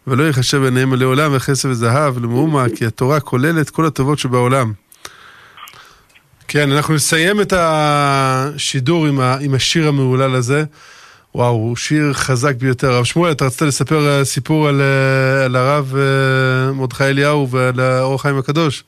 [0.06, 4.72] ולא יחשב עיניהם לעולם וכסף וזהב למאומה, כי התורה כוללת כל הטובות שבעולם.
[6.48, 9.06] כן, אנחנו נסיים את השידור
[9.40, 10.64] עם השיר המהולל הזה.
[11.36, 12.86] וואו, הוא שיר חזק ביותר.
[12.86, 17.80] הרב שמואל, אתה רצית לספר אה, סיפור על, אה, על הרב אה, מרדכי אליהו ועל
[18.00, 18.84] אור החיים הקדוש?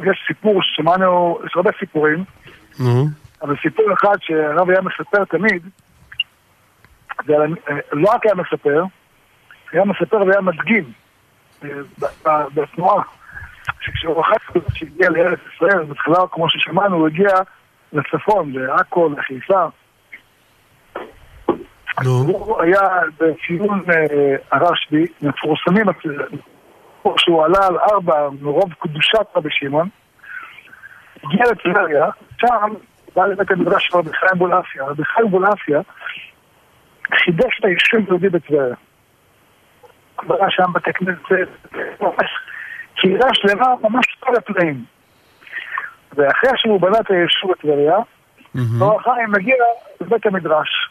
[0.00, 2.24] יש סיפור ששמענו, יש הרבה סיפורים,
[2.80, 3.06] נו.
[3.42, 5.62] אבל סיפור אחד שהרב היה מספר תמיד,
[7.26, 7.34] זה
[7.92, 8.82] לא רק היה מספר,
[9.72, 10.92] היה מספר והיה מדגים
[12.54, 13.02] בתנועה.
[13.80, 17.30] שכשהוא אחר שהגיע לארץ ישראל, בתחילה, כמו ששמענו, הוא הגיע
[17.92, 19.66] לצפון, לעכו, לחיפה.
[22.04, 22.10] נו.
[22.10, 22.80] הוא היה
[23.20, 25.86] בציון אה, הרשב"י, מפורסמים,
[27.16, 29.88] שהוא עלה על ארבע מרוב קדושת רבי שמעון,
[31.24, 32.06] הגיע לטבריה,
[32.40, 32.74] שם
[33.16, 34.84] בא לבית המדרש של רבי חיים בולעפיה.
[34.84, 35.80] רבי חיים בולעפיה
[37.14, 38.74] חידש את היישוב היהודי בטבריה.
[40.22, 41.48] בא שם בתי כנסת,
[42.96, 44.84] קהילה שלמה ממש כל הפלאים.
[46.12, 47.96] ואחרי שהוא בנה את היישוב בטבריה,
[48.80, 49.56] אור החיים מגיע
[50.00, 50.88] לבית המדרש.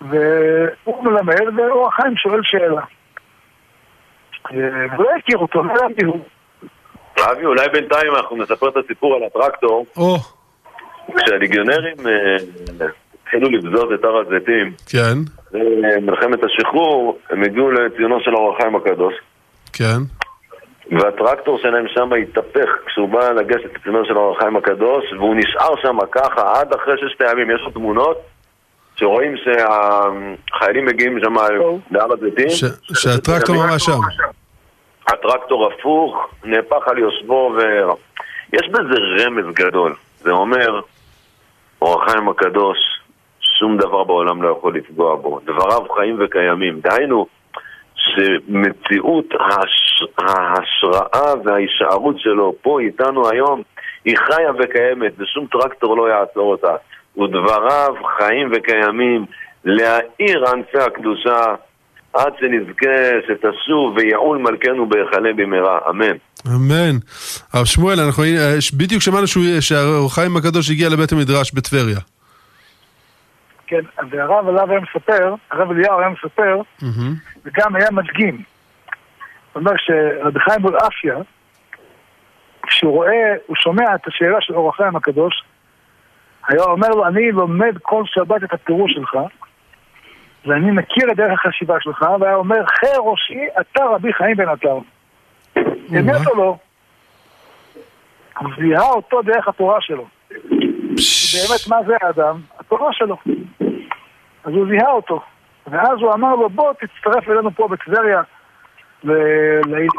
[0.00, 2.82] והוא מלמד, ואור החיים שואל שאלה.
[4.50, 6.20] והוא לא הכיר אותו, לא ידעתי הוא.
[7.30, 9.86] אבי, אולי בינתיים אנחנו נספר את הסיפור על הטרקטור.
[11.16, 12.86] כשהליגיונרים אה,
[13.22, 15.18] התחילו לבזוז את הר הזיתים, כן.
[16.02, 19.14] מלחמת השחרור, הם הגיעו לציונו של אור החיים הקדוש.
[19.72, 19.98] כן.
[20.90, 25.98] והטרקטור שלהם שם התהפך כשהוא בא לגשת לציונו של אור החיים הקדוש, והוא נשאר שם
[26.12, 27.50] ככה עד אחרי ששת הימים.
[27.50, 28.18] יש לו תמונות
[29.00, 31.34] שרואים שהחיילים מגיעים שם
[31.90, 32.48] להר הזיתים.
[32.94, 34.00] שהטרקטור ממש שם.
[35.08, 37.60] הטרקטור הפוך, נהפך על יושבו ו...
[38.52, 39.94] יש בזה רמז גדול.
[40.18, 40.80] זה אומר,
[41.82, 42.78] אור החיים הקדוש,
[43.40, 45.40] שום דבר בעולם לא יכול לפגוע בו.
[45.44, 46.80] דבריו חיים וקיימים.
[46.80, 47.26] דהיינו,
[47.94, 50.02] שמציאות ההש...
[50.18, 53.62] ההשראה וההישארות שלו פה איתנו היום
[54.04, 56.74] היא חיה וקיימת ושום טרקטור לא יעצור אותה.
[57.16, 59.26] ודבריו חיים וקיימים
[59.64, 61.44] להאיר ענפי הקדושה
[62.12, 66.16] עד שנזכה שתשוב ויעול מלכנו בהיכלה במהרה, אמן.
[66.46, 66.96] אמן.
[67.52, 68.22] הרב שמואל, אנחנו
[68.78, 69.26] בדיוק שמענו
[69.60, 71.98] שהאור חיים הקדוש הגיע לבית המדרש בטבריה.
[73.66, 76.60] כן, והרב עליו היה מספר, הרב אליהו היה מספר,
[77.44, 78.42] וגם היה מדגים.
[79.52, 81.16] הוא אומר שרבי חיים בולעפיה,
[82.66, 85.42] כשהוא רואה, הוא שומע את השאלה של אור החיים הקדוש,
[86.48, 89.18] היה אומר לו, אני לומד כל שבת את הפירוש שלך,
[90.46, 94.78] ואני מכיר את דרך החשיבה שלך, והיה אומר, חי ראשי, אתה רבי חיים בן עטר.
[95.56, 96.56] אמת או לא?
[98.58, 100.06] זיהה אותו דרך התורה שלו.
[101.32, 102.40] באמת, מה זה האדם?
[102.58, 103.16] התורה שלו.
[104.44, 105.20] אז הוא זיהה אותו.
[105.66, 108.22] ואז הוא אמר לו, בוא תצטרף אלינו פה בטבריה,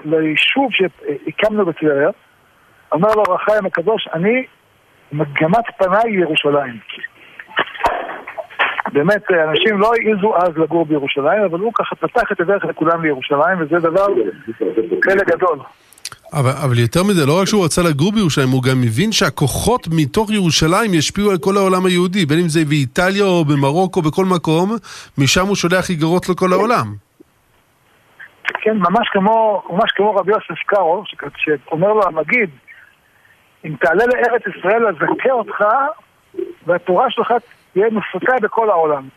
[0.06, 2.10] ליישוב שהקמנו בטבריה.
[2.94, 4.46] אמר לו רחיים הקדוש, אני
[5.12, 6.80] מגמת פניי ירושלים.
[8.94, 13.58] באמת, אנשים לא העזו אז לגור בירושלים, אבל הוא ככה פתח את הדרך לכולם לירושלים,
[13.60, 14.06] וזה דבר
[15.02, 15.60] פלא גדול.
[16.34, 20.32] אבל, אבל יותר מזה, לא רק שהוא רצה לגור בירושלים, הוא גם מבין שהכוחות מתוך
[20.32, 24.76] ירושלים ישפיעו על כל העולם היהודי, בין אם זה באיטליה או במרוקו, בכל מקום,
[25.18, 26.86] משם הוא שולח איגרות לכל העולם.
[28.62, 31.04] כן, ממש כמו, ממש כמו רבי יוסף קארו,
[31.38, 32.50] שאומר לו המגיד,
[33.66, 35.66] אם תעלה לארץ ישראל, אזכה אותך,
[36.66, 37.34] והתורה שלך
[37.74, 39.08] תהיה מפוצה בכל העולם.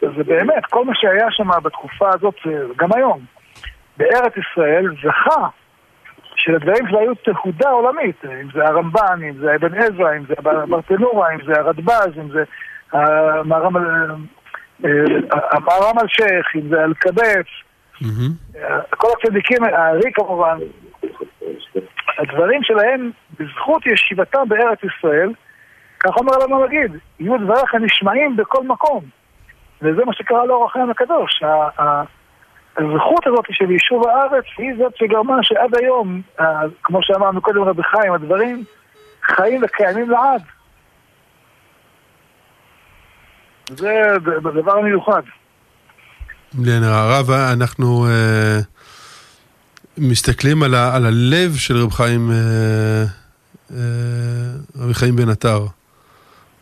[0.00, 2.34] זה באמת, כל מה שהיה שם בתקופה הזאת,
[2.76, 3.20] גם היום,
[3.96, 5.46] בארץ ישראל, זכה
[6.36, 10.34] שלדברים שלו היו תהודה עולמית, אם זה הרמב"ן, אם זה אבן עזרא, אם זה
[10.68, 12.44] ברטנורה, אם זה הרדב"ז, אם זה
[15.52, 17.46] המערם אלשיך, אם זה אלקבץ,
[18.90, 20.58] כל הצדיקים, הארי כמובן,
[22.18, 25.32] הדברים שלהם, בזכות ישיבתם בארץ ישראל,
[26.00, 29.04] כך אומר לנו המגיד, יהיו דבריך נשמעים בכל מקום.
[29.82, 31.42] וזה מה שקרה לאור החיים הקדוש.
[32.76, 36.20] הזכות הזאת של יישוב הארץ היא זאת שגרמה שעד היום,
[36.82, 38.64] כמו שאמרנו קודם רבי חיים, הדברים
[39.22, 40.42] חיים וקיימים לעד.
[43.68, 44.02] זה
[44.62, 45.22] דבר מיוחד.
[46.64, 48.77] כן, הרב, אנחנו uh,
[50.00, 53.74] מסתכלים על, ה, על הלב של רב חיים, uh, uh,
[54.78, 55.66] רבי חיים בן עטר.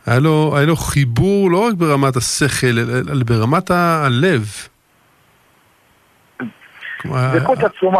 [0.05, 4.41] היה לו, היה לו חיבור לא רק ברמת השכל, אלא ברמת הלב.
[7.05, 7.99] דקות עצומה.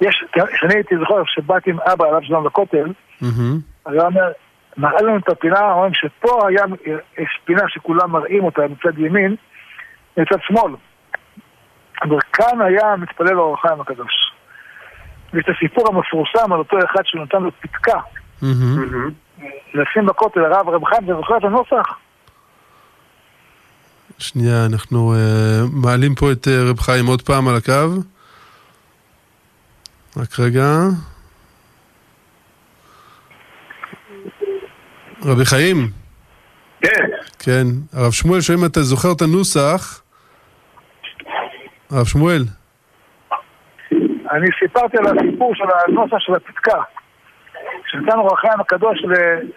[0.00, 2.92] יש, כשאני הייתי זוכר, כשבאתי עם אבא עליו שלום לכותל,
[3.86, 4.32] היה אומר,
[4.76, 6.64] מראה לנו את הפינה, אומרים שפה היה,
[7.18, 9.36] יש פינה שכולם מראים אותה מצד ימין,
[10.16, 10.72] מצד שמאל.
[12.04, 14.32] וכאן היה מתפלל אור החיים הקדוש.
[15.32, 18.00] ויש את הסיפור המפורסם על אותו אחד שנתן לו פתקה.
[19.74, 21.98] לשים בכותל הרב רב חיים, אתה זוכר את הנוסח?
[24.18, 28.02] שנייה, אנחנו uh, מעלים פה את uh, רב חיים עוד פעם על הקו.
[30.16, 30.68] רק רגע.
[35.24, 35.90] רבי חיים?
[36.80, 37.06] כן.
[37.38, 37.66] כן.
[37.92, 40.01] הרב שמואל שואל אם אתה זוכר את הנוסח.
[41.92, 42.42] הרב שמואל.
[44.30, 46.82] אני סיפרתי על הסיפור של הנוסח של הפתקה.
[47.86, 48.98] שנתנו רחיים הקדוש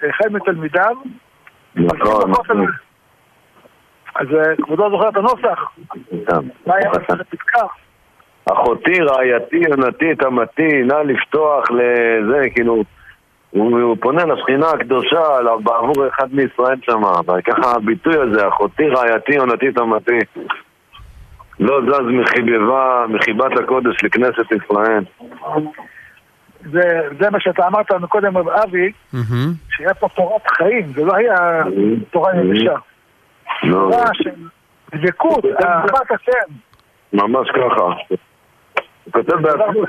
[0.01, 0.95] לאחד מתלמידיו.
[1.75, 2.31] נכון.
[4.15, 5.71] אז אה, כבודו זוכר את הנוסח?
[6.67, 7.65] מה היה נוסח הפתקה?
[8.51, 12.83] אחותי, רעייתי, יונתי, תמתי, נא לפתוח לזה, כאילו,
[13.51, 15.21] הוא, פונה לשכינה הקדושה
[15.63, 20.19] בעבור אחד מישראל שם, וככה הביטוי הזה, אחותי, רעייתי, יונתי, תמתי,
[21.59, 25.03] לא זז מחיבבה, מחיבת הקודש לכנסת ישראל.
[26.71, 28.91] זה, זה מה שאתה אמרת לנו קודם, רב אבי,
[29.69, 31.63] שהיה פה תורת חיים, זה לא היה
[32.11, 32.75] תורה יבשה.
[33.63, 33.89] לא.
[33.91, 34.29] תורה של
[34.95, 36.53] דבקות, אהבת השם.
[37.13, 37.83] ממש ככה.
[39.03, 39.81] הוא כותב בעצמו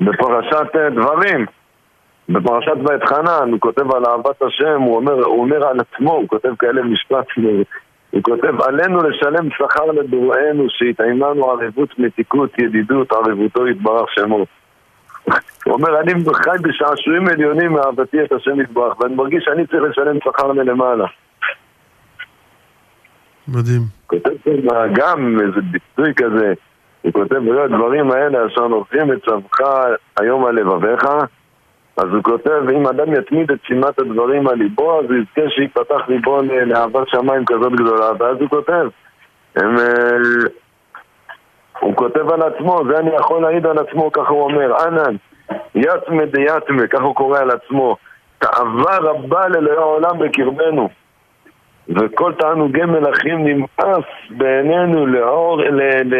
[0.00, 1.46] בפרשת אה, דברים,
[2.28, 6.28] בפרשת בית חנן, הוא כותב על אהבת השם, הוא אומר, הוא אומר על עצמו, הוא
[6.28, 7.26] כותב כאלה משפט,
[8.10, 14.46] הוא כותב, עלינו לשלם שכר לדוראנו, שהתאמנו ערבות, מתיקות, ידידות, ערבותו יתברך שמו.
[15.64, 20.16] הוא אומר, אני חי בשעשועים עליונים מאהבתי את השם יתברך, ואני מרגיש שאני צריך לשלם
[20.24, 21.06] שכר מלמעלה.
[23.48, 23.80] מדהים.
[24.06, 24.30] כותב
[24.94, 26.52] גם איזה ביטוי כזה,
[27.02, 29.60] הוא כותב, ולא הדברים האלה אשר נובעים את צווך
[30.16, 31.04] היום על לבביך,
[32.00, 36.08] אז הוא כותב, אם אדם יתמיד את שימת הדברים על ליבו, אז הוא יזכה שיפתח
[36.08, 38.88] ליבו לאהבת שמיים כזאת גדולה, ואז הוא כותב,
[39.56, 39.78] הם...
[39.78, 40.48] אה,
[41.80, 45.16] הוא כותב על עצמו, זה אני יכול להעיד על עצמו, ככה הוא אומר, אנן,
[45.74, 47.96] יתמה דיתמה, ככה הוא קורא על עצמו,
[48.38, 50.88] תאווה רבה לאלוהי העולם בקרבנו.
[51.88, 55.60] וכל תענוגי מלכים נמאס בעינינו לאור,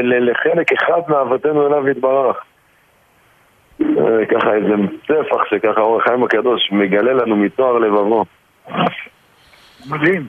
[0.03, 2.37] לחלק אחד מאהבתנו אליו יתברך.
[4.31, 4.75] ככה איזה
[5.07, 8.25] טפח שככה אור החיים הקדוש מגלה לנו מתואר לבבו.
[9.91, 10.27] מדהים.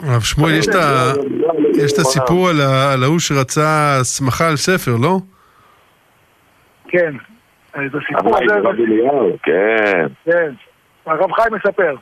[0.00, 2.48] הרב שמואל, יש את הסיפור
[2.92, 5.18] על ההוא שרצה הסמכה על ספר, לא?
[6.88, 7.14] כן.
[7.70, 8.54] את הסיפור הזה...
[9.42, 10.06] כן.
[10.24, 10.52] כן.
[11.06, 11.94] הרב חיים מספר.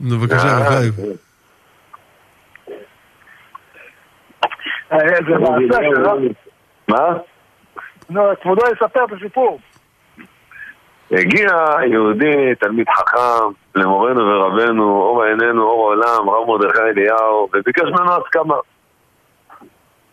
[0.00, 0.92] נו, בבקשה, הרב אה, חיים.
[0.96, 1.02] כן.
[4.92, 4.98] אה,
[5.38, 5.78] מעשה.
[6.88, 7.16] מה?
[8.10, 9.58] נו, כבודו יספר את הסיפור.
[11.12, 11.50] הגיע
[11.90, 13.44] יהודי, תלמיד חכם,
[13.74, 18.54] למורנו ורבנו, אור עינינו, אור העולם, רב מרדכי אליהו, וביקש ממנו הסכמה.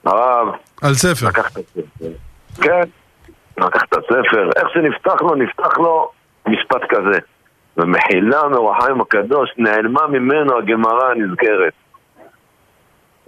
[0.06, 0.48] הרב
[0.82, 1.28] על ספר.
[1.28, 1.82] לקח את הספר.
[2.62, 2.82] כן,
[3.58, 4.50] לקח את הספר.
[4.56, 6.12] איך שנפתח לו, נפתח לו
[6.48, 7.20] משפט כזה.
[7.78, 11.74] ומחילה מאור החיים הקדוש, נעלמה ממנו הגמרא הנזכרת.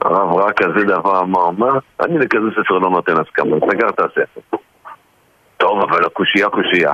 [0.02, 1.80] הרב ראה כזה דבר, אמר, מה?
[2.02, 4.58] אני לכזה ספר לא נותן הסכמה, סגר את הספר.
[5.58, 6.94] טוב, אבל הקושייה קושייה.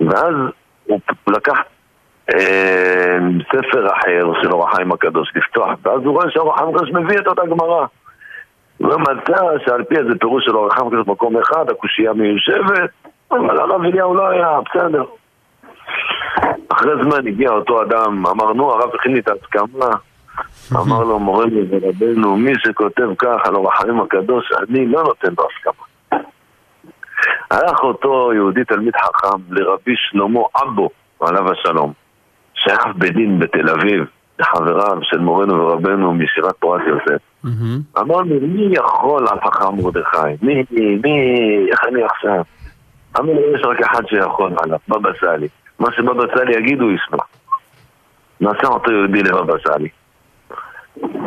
[0.00, 0.34] ואז
[0.84, 1.56] הוא לקח
[2.34, 3.18] אה,
[3.48, 7.26] ספר אחר של אור החיים הקדוש לפתוח, ואז הוא רואה שאור החיים הקדוש מביא את
[7.26, 7.86] אותה גמרא.
[8.80, 12.90] ומצא שעל פי איזה פירוש של אור החיים הקדוש במקום אחד, הקושייה מיושבת,
[13.30, 15.04] אבל הרב אליהו לא היה, בסדר.
[16.68, 19.90] אחרי זמן הגיע אותו אדם, אמר, נו, הרב הכין לי את ההסכמה.
[20.72, 25.46] אמר לו מורנו ורבנו, מי שכותב כך על אור החיים הקדוש, אני לא נותן לו
[25.50, 25.87] הסכמה.
[27.50, 30.88] הלך אותו יהודי תלמיד חכם לרבי שלמה אבו,
[31.20, 31.92] עליו השלום,
[32.54, 34.04] שהיה בית דין בתל אביב,
[34.38, 37.22] לחבריו של מורנו ורבנו משירת תורת יוסף.
[37.98, 40.18] אמר לי, מי יכול על חכם מרדכי?
[40.42, 40.64] מי,
[41.02, 41.12] מי,
[41.70, 42.42] איך אני עכשיו?
[43.20, 45.48] אמר לי, יש רק אחד שיכול עליו, בבא סאלי.
[45.78, 47.24] מה שבבא סאלי יגיד הוא ישמע.
[48.40, 49.88] נסע אותו יהודי לבבא סאלי.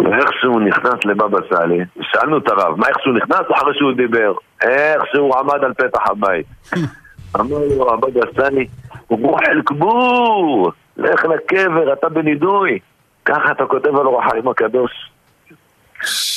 [0.04, 4.34] ואיכשהו נכנס לבבא סאלי, שאלנו את הרב, מה איכשהו נכנס אחרי שהוא דיבר?
[4.62, 6.46] איכשהו עמד על פתח הבית.
[7.40, 8.68] אמר לו הבבא סאלי,
[9.10, 12.80] רוחל קבור, לך לקבר, אתה בנידוי.
[13.26, 14.92] ככה אתה כותב על אור החיים הקדוש.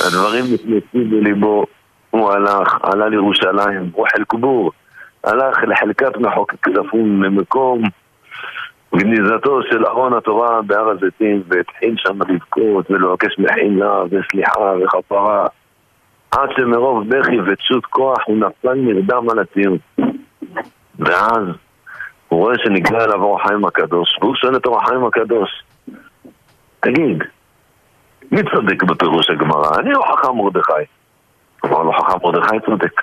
[0.07, 1.66] הדברים נכנסים בליבו,
[2.11, 4.72] הוא הלך, עלה לירושלים, רוחל קבור,
[5.24, 7.82] הלך לחלקת מחוקק כספים למקום
[8.97, 15.47] גניזתו של ארון התורה בהר הזיתים, והתחיל שם לבכות ולבקש מחילה וסליחה וכפרה,
[16.31, 19.79] עד שמרוב בכי ותשות כוח הוא נפל נרדם על הציון.
[20.99, 21.45] ואז
[22.29, 25.51] הוא רואה שנגלה אליו אור החיים הקדוש, והוא שואל את אור החיים הקדוש,
[26.81, 27.23] תגיד,
[28.33, 29.79] מי צודק בפירוש הגמרא?
[29.79, 30.73] אני או חכם מרדכי?
[31.65, 33.03] אמר לו חכם מרדכי צודק.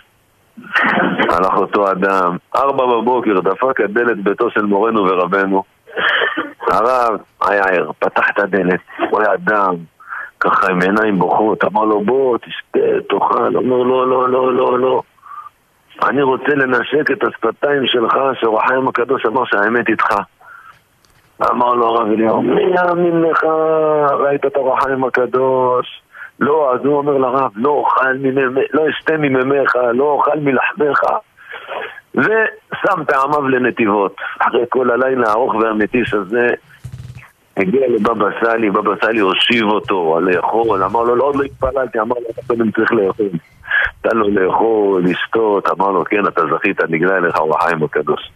[1.29, 5.63] הלך אותו אדם, ארבע בבוקר, דפק את דלת ביתו של מורנו ורבנו.
[6.67, 8.79] הרב היה ער, פתח את הדלת,
[9.09, 9.75] הוא היה אדם,
[10.39, 12.79] ככה עם עיניים בוכות, אמר לו בוא, תשתה,
[13.09, 15.01] תאכל, אומר לא, לא, לא, לא, לא.
[16.03, 20.15] אני רוצה לנשק את השפתיים שלך, שאור החיים הקדוש אמר שהאמת איתך.
[21.51, 23.43] אמר לו הרב אליהו, מי יאמין לך?
[24.19, 26.01] ראית את אור החיים הקדוש?
[26.39, 30.99] לא, אז הוא אומר לרב, לא אוכל ממימך, לא אשתה ממימיך, לא אוכל מלחמך.
[32.15, 34.15] ושם פעמיו לנתיבות.
[34.39, 36.47] אחרי כל הלילה הארוך והמתיש הזה,
[37.57, 41.99] הגיע לבבא סאלי, בבא סאלי הושיב אותו על לאכול, אמר לו, לא, עוד לא התפללתי,
[41.99, 43.29] אמר לו, אתה קודם צריך לאכול.
[44.05, 48.31] נתן לו לאכול, לשתות, אמר לו, כן, אתה זכית, נגלה אליך אור החיים הקדוש.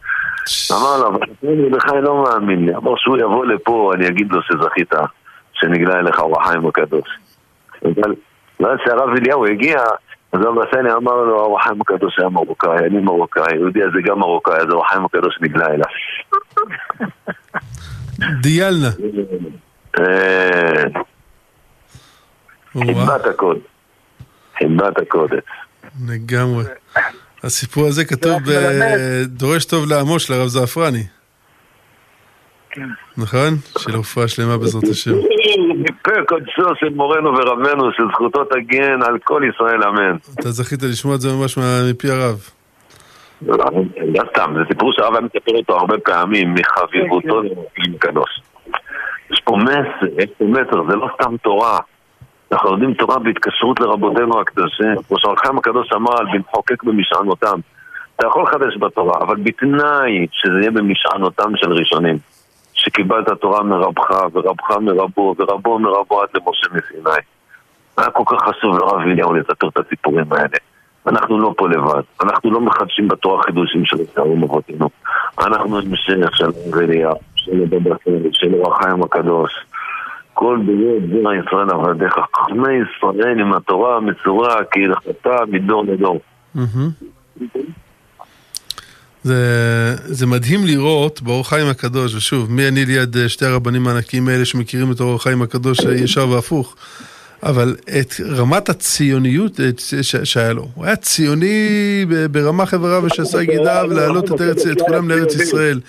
[0.72, 2.76] אמר לו, אבל אני בכלל לא מאמין לי.
[2.76, 4.94] אמר שהוא יבוא לפה, אני אגיד לו שזכית,
[5.54, 7.10] שנגלה אליך אור החיים הקדוש.
[7.84, 8.16] אבל
[8.60, 9.78] ואז כשהרב אליהו הגיע,
[10.36, 14.58] אז רב הסני אמר לו, החיים הקדוש היה מרוקאי, אני מרוקאי, יהודי הזה גם מרוקאי,
[14.58, 15.86] אז החיים הקדוש נגלה אליו.
[18.42, 18.90] דיאלנה.
[22.74, 23.58] חיבת הקוד.
[24.58, 25.44] חיבת הקודש.
[26.08, 26.64] לגמרי.
[27.44, 28.42] הסיפור הזה כתוב.
[28.46, 31.04] בדורש טוב לעמו של הרב זעפרני,
[32.76, 32.90] כן.
[33.18, 33.54] נכון?
[33.78, 35.12] של רפואה שלמה בעזרת השם.
[35.78, 40.16] מפה קודשו של מורנו ורבנו, שזכותו תגן על כל ישראל אמן.
[40.40, 42.40] אתה זכית לשמוע את זה ממש מפי הרב.
[43.42, 48.42] לא סתם, זה סיפור שהרב היה מספר אותו הרבה פעמים, מחביבותו כן, למקום קדוש.
[49.32, 51.80] יש פה מסר, יש פה מסר, זה לא סתם תורה.
[52.52, 54.96] אנחנו לומדים תורה בהתקשרות לרבותינו הקדושים.
[55.08, 57.60] כמו שהרחם הקדוש אמר על במחוקק במשענותם.
[58.16, 62.18] אתה יכול לחדש בתורה, אבל בתנאי שזה יהיה במשענותם של ראשונים.
[62.76, 67.22] שקיבלת תורה מרבך, ורבך מרבו, ורבו מרבו עד למשה מסיני.
[67.98, 70.58] היה כל כך חשוב לרב אליהו לספר את הסיפורים האלה.
[71.08, 74.90] אנחנו לא פה לבד, אנחנו לא מחדשים בתורה חידושים של שערים אבותינו.
[75.40, 76.50] אנחנו המשך של
[76.80, 79.52] אליהו, של בבקר, של אור החיים הקדוש.
[80.34, 86.20] כל בריאות זרע ישראל עבדיך, חכמי ישראל עם התורה המצורע כהלכתה מדור לדור.
[89.26, 94.28] זה, זה מדהים לראות באור חיים הקדוש, ושוב, מי אני ליד אה, שתי הרבנים הענקיים
[94.28, 96.76] האלה שמכירים את אור חיים הקדוש אה, ישר והפוך.
[97.44, 99.52] אבל את רמת הציוניות
[100.24, 105.36] שהיה לו, הוא היה ציוני ברמה חברה ושסה גידיו להעלות את, ארץ, את כולם לארץ
[105.36, 105.80] ישראל,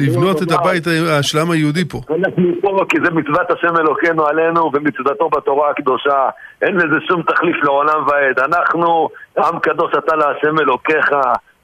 [0.00, 0.84] לבנות את הבית
[1.22, 2.00] של העם היהודי פה.
[2.10, 6.28] אנחנו פה כי זה מצוות השם אלוקינו עלינו ומצוותו בתורה הקדושה,
[6.62, 8.38] אין לזה שום תחליף לעולם ועד.
[8.38, 9.08] אנחנו,
[9.38, 11.10] עם קדוש אתה להשם אלוקיך.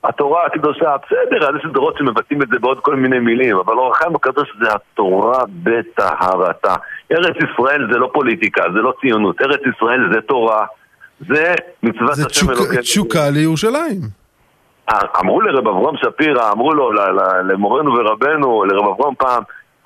[0.04, 3.92] התורה הקדושה, בסדר, אז יש דורות שמבטאים את זה בעוד כל מיני מילים, אבל אור
[3.92, 6.74] החיים הקדוש זה התורה בטהרתה.
[7.12, 10.66] ארץ ישראל זה לא פוליטיקה, זה לא ציונות, ארץ ישראל זה תורה,
[11.28, 12.72] זה מצוות השם אלוקינו.
[12.72, 14.00] זה תשוקה לירושלים.
[14.88, 16.92] אה, אמרו לרב אברהם שפירא, אמרו לו,
[17.44, 19.42] למורנו ורבנו, לרב אברהם פעם,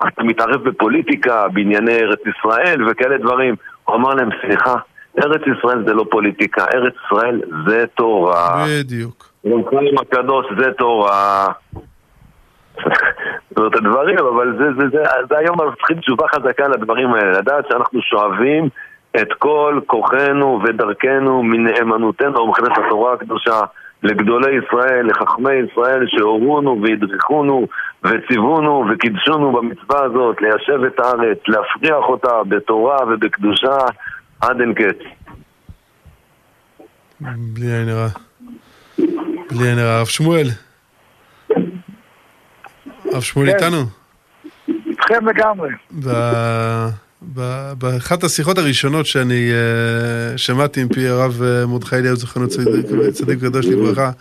[0.07, 3.55] אתה מתערב בפוליטיקה, בענייני ארץ ישראל וכאלה דברים.
[3.83, 4.75] הוא אמר להם, סליחה,
[5.23, 8.65] ארץ ישראל זה לא פוליטיקה, ארץ ישראל זה תורה.
[8.67, 9.27] בדיוק.
[9.49, 9.63] יום
[10.01, 11.47] הקדוש זה תורה.
[13.57, 17.65] זאת הדברים, אבל זה, זה, זה, זה היום אנחנו צריכים תשובה חזקה לדברים האלה, לדעת
[17.69, 18.69] שאנחנו שואבים
[19.21, 23.59] את כל כוחנו ודרכנו מנאמנותנו ומבחינת התורה הקדושה
[24.03, 27.67] לגדולי ישראל, לחכמי ישראל שהורונו והדריכונו
[28.03, 33.77] וציוונו וקידשונו במצווה הזאת, ליישב את הארץ, להפריח אותה בתורה ובקדושה
[34.41, 34.97] עד אין קץ.
[37.21, 38.26] בלי עין הרע.
[39.51, 39.97] בלי עין הרע.
[39.97, 40.49] הרב שמואל.
[43.13, 43.55] הרב שמואל כן.
[43.55, 43.85] איתנו?
[44.67, 45.69] איתכם לגמרי.
[47.77, 53.65] באחת השיחות הראשונות שאני uh, שמעתי עם פי הרב uh, מרדכי אליהו זכרנו צדיק, קדוש
[53.65, 54.11] לברכה,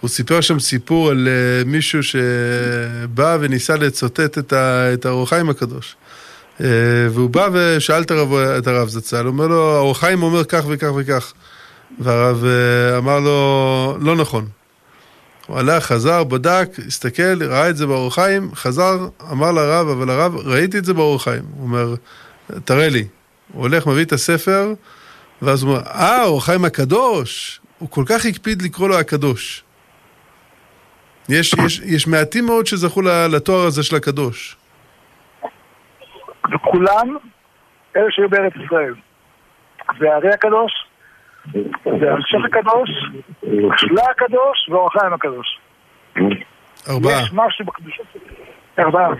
[0.00, 5.50] הוא סיפר שם סיפור על uh, מישהו שבא וניסה לצוטט את, ה, את האור החיים
[5.50, 5.96] הקדוש.
[7.10, 10.64] והוא בא ושאל את הרב, את הרב זצ"ל, הוא אומר לו, האור החיים אומר כך
[10.68, 11.32] וכך וכך.
[11.98, 12.44] והרב
[12.98, 14.46] אמר לו, לא נכון.
[15.48, 18.96] הוא הלך, חזר, בדק, הסתכל, ראה את זה באור חיים, חזר,
[19.32, 21.42] אמר לרב, אבל הרב, ראיתי את זה באור חיים.
[21.56, 21.94] הוא אומר,
[22.64, 23.04] תראה לי.
[23.52, 24.72] הוא הולך, מביא את הספר,
[25.42, 27.60] ואז הוא אומר, אה, אור חיים הקדוש.
[27.78, 29.64] הוא כל כך הקפיד לקרוא לו הקדוש.
[31.28, 34.56] יש, יש, יש מעטים מאוד שזכו לתואר הזה של הקדוש.
[36.54, 37.16] וכולם
[37.96, 38.94] אלה שהיו בארץ ישראל.
[40.00, 40.72] זה הארי הקדוש,
[42.00, 42.90] זה המשך הקדוש,
[43.76, 45.58] שלה הקדוש ואור החיים הקדוש.
[46.88, 47.22] ארבעה.
[47.22, 48.02] יש משהו בקדושה
[48.78, 49.10] ארבעה.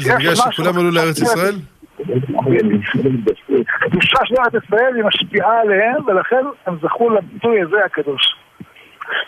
[0.00, 1.54] זה בגלל שכולם עלו לארץ ישראל?
[3.80, 8.36] קדושה של ארץ ישראל היא משפיעה עליהם ולכן הם זכו לביטוי הזה הקדוש.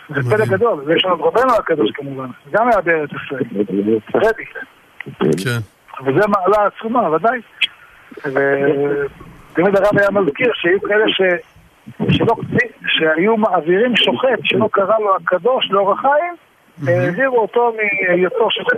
[0.09, 3.45] זה פלא גדול, ויש לנו רבנו הקדוש כמובן, גם היה בארץ ישראל,
[4.15, 4.45] רבי.
[5.45, 5.59] כן.
[6.07, 7.41] וזה מעלה עצומה, ודאי.
[9.59, 11.21] תמיד הרב היה מזכיר שיהיו כאלה ש...
[12.17, 12.35] שלא,
[12.87, 16.35] שהיו מעבירים שוחט שלא קרא לו הקדוש לאור החיים,
[16.87, 18.77] העבירו אותו מהיותו שוחט.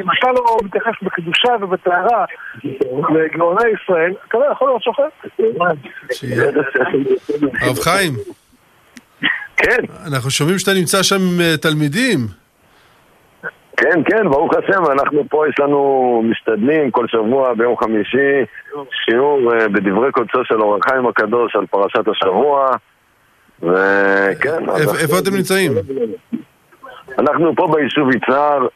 [0.00, 2.24] אם אתה לא מתייחס בקדושה ובטהרה
[3.14, 5.12] לגאוני ישראל, אתה לא יכול להיות שוחט.
[7.60, 8.12] הרב חיים.
[9.56, 9.80] כן.
[10.06, 12.43] אנחנו שומעים שאתה נמצא שם עם אה, תלמידים.
[13.76, 18.44] כן, כן, ברוך השם, אנחנו פה יש לנו משתדלים כל שבוע ביום חמישי
[19.04, 22.70] שיעור אה, בדברי קודשו של אור החיים הקדוש על פרשת השבוע
[23.62, 24.68] וכן...
[25.02, 25.72] איפה אתם נמצאים?
[27.18, 28.66] אנחנו פה ביישוב יצהר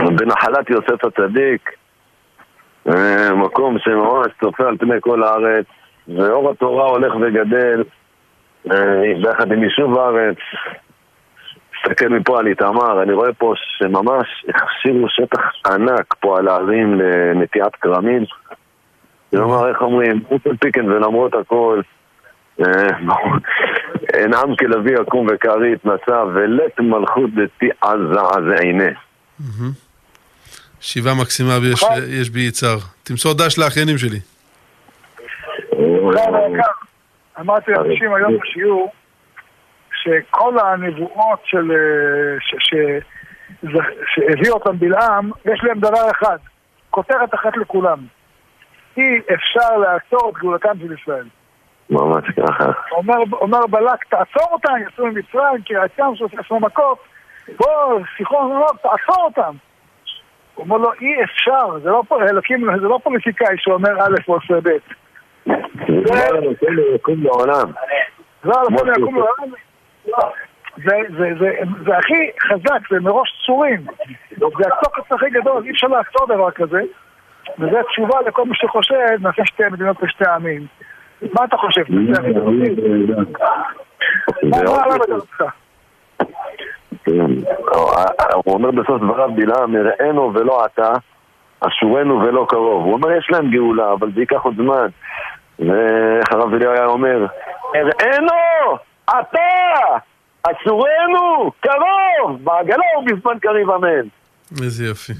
[0.00, 1.70] בנחלת יוסף הצדיק
[2.88, 5.66] אה, מקום שממש צופה על פני כל הארץ
[6.08, 7.82] ואור התורה הולך וגדל
[8.70, 10.36] אה, ביחד עם יישוב הארץ
[11.88, 17.76] מסתכל מפה על איתמר, אני רואה פה שממש הכשירו שטח ענק פה על הערים לנטיעת
[17.76, 18.24] כרמים.
[19.30, 21.80] כלומר, איך אומרים, חוץ על פיקן ולמרות הכל,
[22.60, 22.66] אה,
[24.14, 28.92] אין עם כלביא יקום וכארי יתנשא, ולית מלכות דתי עזה עזעיני.
[30.80, 31.52] שיבה מקסימה
[32.20, 32.78] יש בי יצהר.
[33.02, 34.18] תמסור דש לאחיינים שלי.
[37.40, 38.92] אמרתי לאנשים היום בשיעור
[40.02, 41.72] שכל הנבואות של...
[44.06, 46.36] שהביא אותם בלעם, יש להם דבר אחד,
[46.90, 47.98] כותרת אחת לכולם.
[48.96, 51.26] אי אפשר לעצור את גאולתם של ישראל.
[51.90, 52.64] ממש ככה.
[52.92, 56.98] אומר, אומר בלק, תעצור אותם, יצאו ממצרים, כי ים שעושה עשו מכות.
[57.56, 59.54] בוא, סיחון אומר, תעצור אותם.
[60.54, 64.68] הוא אומר לו, אי אפשר, זה לא, אלוקים, זה לא פוליטיקאי שאומר א' ועושה ב'.
[65.86, 67.72] זה הנותן ליקום לעולם.
[68.44, 69.52] זה הנותן ליקום לעולם.
[70.76, 71.50] זה, זה, זה,
[71.86, 73.80] זה הכי חזק, זה מראש צורים.
[74.30, 76.80] זה התוקף הכי גדול, אי אפשר לעצור דבר כזה.
[77.58, 80.66] וזו תשובה לכל מי שחושב, נעשה שתי מדינות ושתי עמים.
[81.22, 81.82] מה אתה חושב?
[84.42, 85.44] מה עלה בדעתך?
[88.44, 90.92] הוא אומר בסוף דבריו בלעם, הראינו ולא עתה,
[91.60, 92.84] אשורנו ולא קרוב.
[92.84, 94.86] הוא אומר, יש להם גאולה, אבל זה ייקח עוד זמן.
[95.58, 97.26] ואיך הרב אליהו היה אומר,
[97.74, 98.32] הראינו!
[99.08, 99.98] אתה!
[100.42, 101.50] אסורנו!
[101.60, 102.44] קרוב!
[102.44, 104.08] בעגלה ובזמן קריב אמן.
[104.64, 105.12] איזה יופי.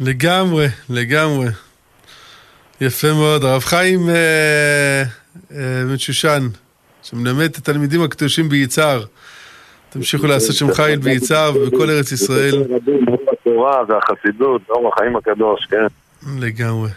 [0.00, 1.46] לגמרי, לגמרי.
[2.80, 3.44] יפה מאוד.
[3.44, 5.02] הרב חיים אה,
[5.52, 6.40] אה, בן שושן,
[7.02, 9.04] שמלמד את התלמידים הקדושים ביצהר.
[9.90, 12.54] תמשיכו לעשות שם חיל ביצהר ובכל ארץ ישראל.
[13.32, 15.86] התורה והחסידות, אור החיים הקדוש, כן.
[16.38, 16.90] לגמרי.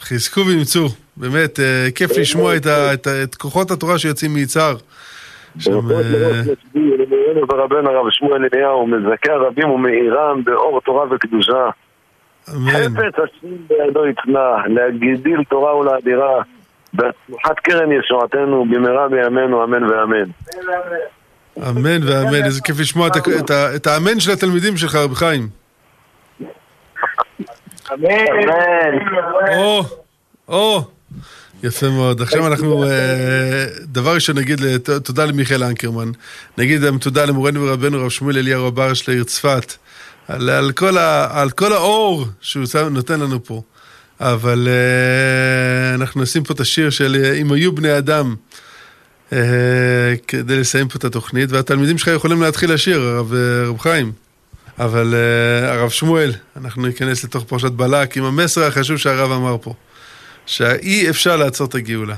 [0.00, 0.88] חזקו ואמצו,
[1.20, 2.56] באמת, אה, כיף לשמוע
[3.24, 4.76] את כוחות התורה שיוצאים מיצהר.
[5.58, 5.88] שם...
[7.48, 11.70] ורבנו הרב שמואל אליהו, מזכה רבים ומאירם באור תורה וקדושה.
[12.54, 12.70] אמן.
[12.70, 16.42] חפץ השם בידו יצנע, להגדיל תורה ולאדירה,
[16.92, 20.30] בהצלחת קרן ישועתנו במהרה בימינו, אמן ואמן.
[21.58, 23.08] אמן ואמן, איזה כיף לשמוע
[23.76, 25.48] את האמן של התלמידים שלך, רב חיים.
[27.92, 28.98] אמן.
[29.56, 29.82] או,
[30.48, 30.80] או.
[31.62, 32.22] יפה מאוד.
[32.22, 32.84] עכשיו אנחנו,
[33.84, 34.60] דבר ראשון נגיד
[35.02, 36.10] תודה למיכאל אנקרמן.
[36.58, 39.74] נגיד תודה למורנו ורבנו רב שמואל אליהו רבר של העיר צפת.
[40.28, 43.62] על, על, כל ה, על כל האור שהוא נותן לנו פה.
[44.20, 48.34] אבל uh, אנחנו נשים פה את השיר של אם היו בני אדם
[50.28, 54.12] כדי לסיים פה את התוכנית, והתלמידים שלך יכולים להתחיל לשיר, הרב, הרב חיים.
[54.78, 55.14] אבל
[55.68, 59.74] הרב שמואל, אנחנו ניכנס לתוך פרשת בלק עם המסר החשוב שהרב אמר פה,
[60.50, 62.16] שאי אפשר לעצור את הגאולה.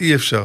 [0.00, 0.44] אי אפשר.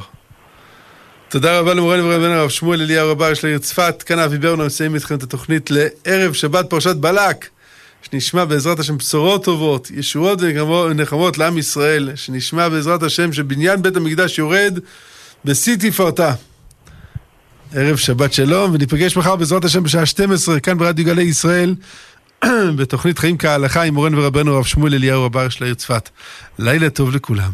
[1.30, 4.04] תודה רבה למורנו ורבנו הרב שמואל אליהו רבה של העיר צפת.
[4.06, 7.50] כאן אבי ברנו מסיים איתכם את התוכנית לערב שבת פרשת בלק.
[8.02, 12.12] שנשמע בעזרת השם בשורות טובות, ישועות ונחמות לעם ישראל.
[12.16, 14.80] שנשמע בעזרת השם שבניין בית המקדש יורד
[15.46, 16.34] בשיא תפארתה.
[17.76, 21.76] ערב שבת שלום, וניפגש מחר בעזרת השם בשעה 12 כאן ברדיו גלי ישראל.
[22.78, 26.10] בתוכנית חיים כהלכה עם מורנו ורבנו הרב שמואל אליהו רבה של העיר צפת.
[26.60, 27.52] לילה טוב לכולם.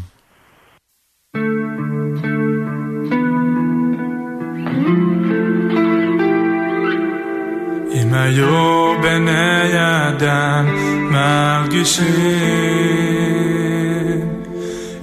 [7.94, 9.72] אם היו בני
[10.08, 10.66] אדם
[11.10, 12.06] מרגישים,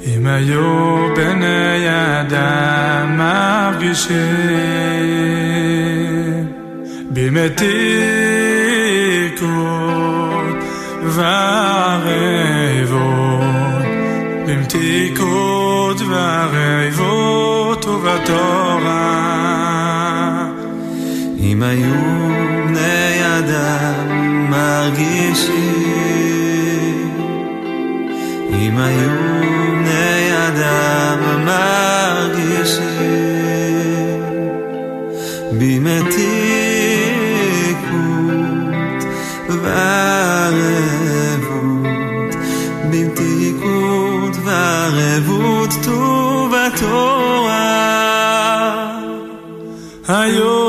[0.05, 1.87] אם היו בני
[2.21, 4.83] אדם מרגישים,
[9.43, 10.55] במתיקות
[11.15, 12.63] ורעבות,
[14.47, 19.33] במתיקות ורעבות ובתורה.
[21.39, 21.93] אם היו
[22.67, 25.63] בני אדם מרגישים
[28.53, 29.43] אם היו
[29.83, 32.83] בני אדם מרגישים
[35.51, 36.72] במתיקות
[39.63, 41.53] וערבות
[42.89, 47.83] במתיקות וערבות טוב התורה.
[50.07, 50.62] היו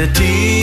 [0.00, 0.59] במתי ייקו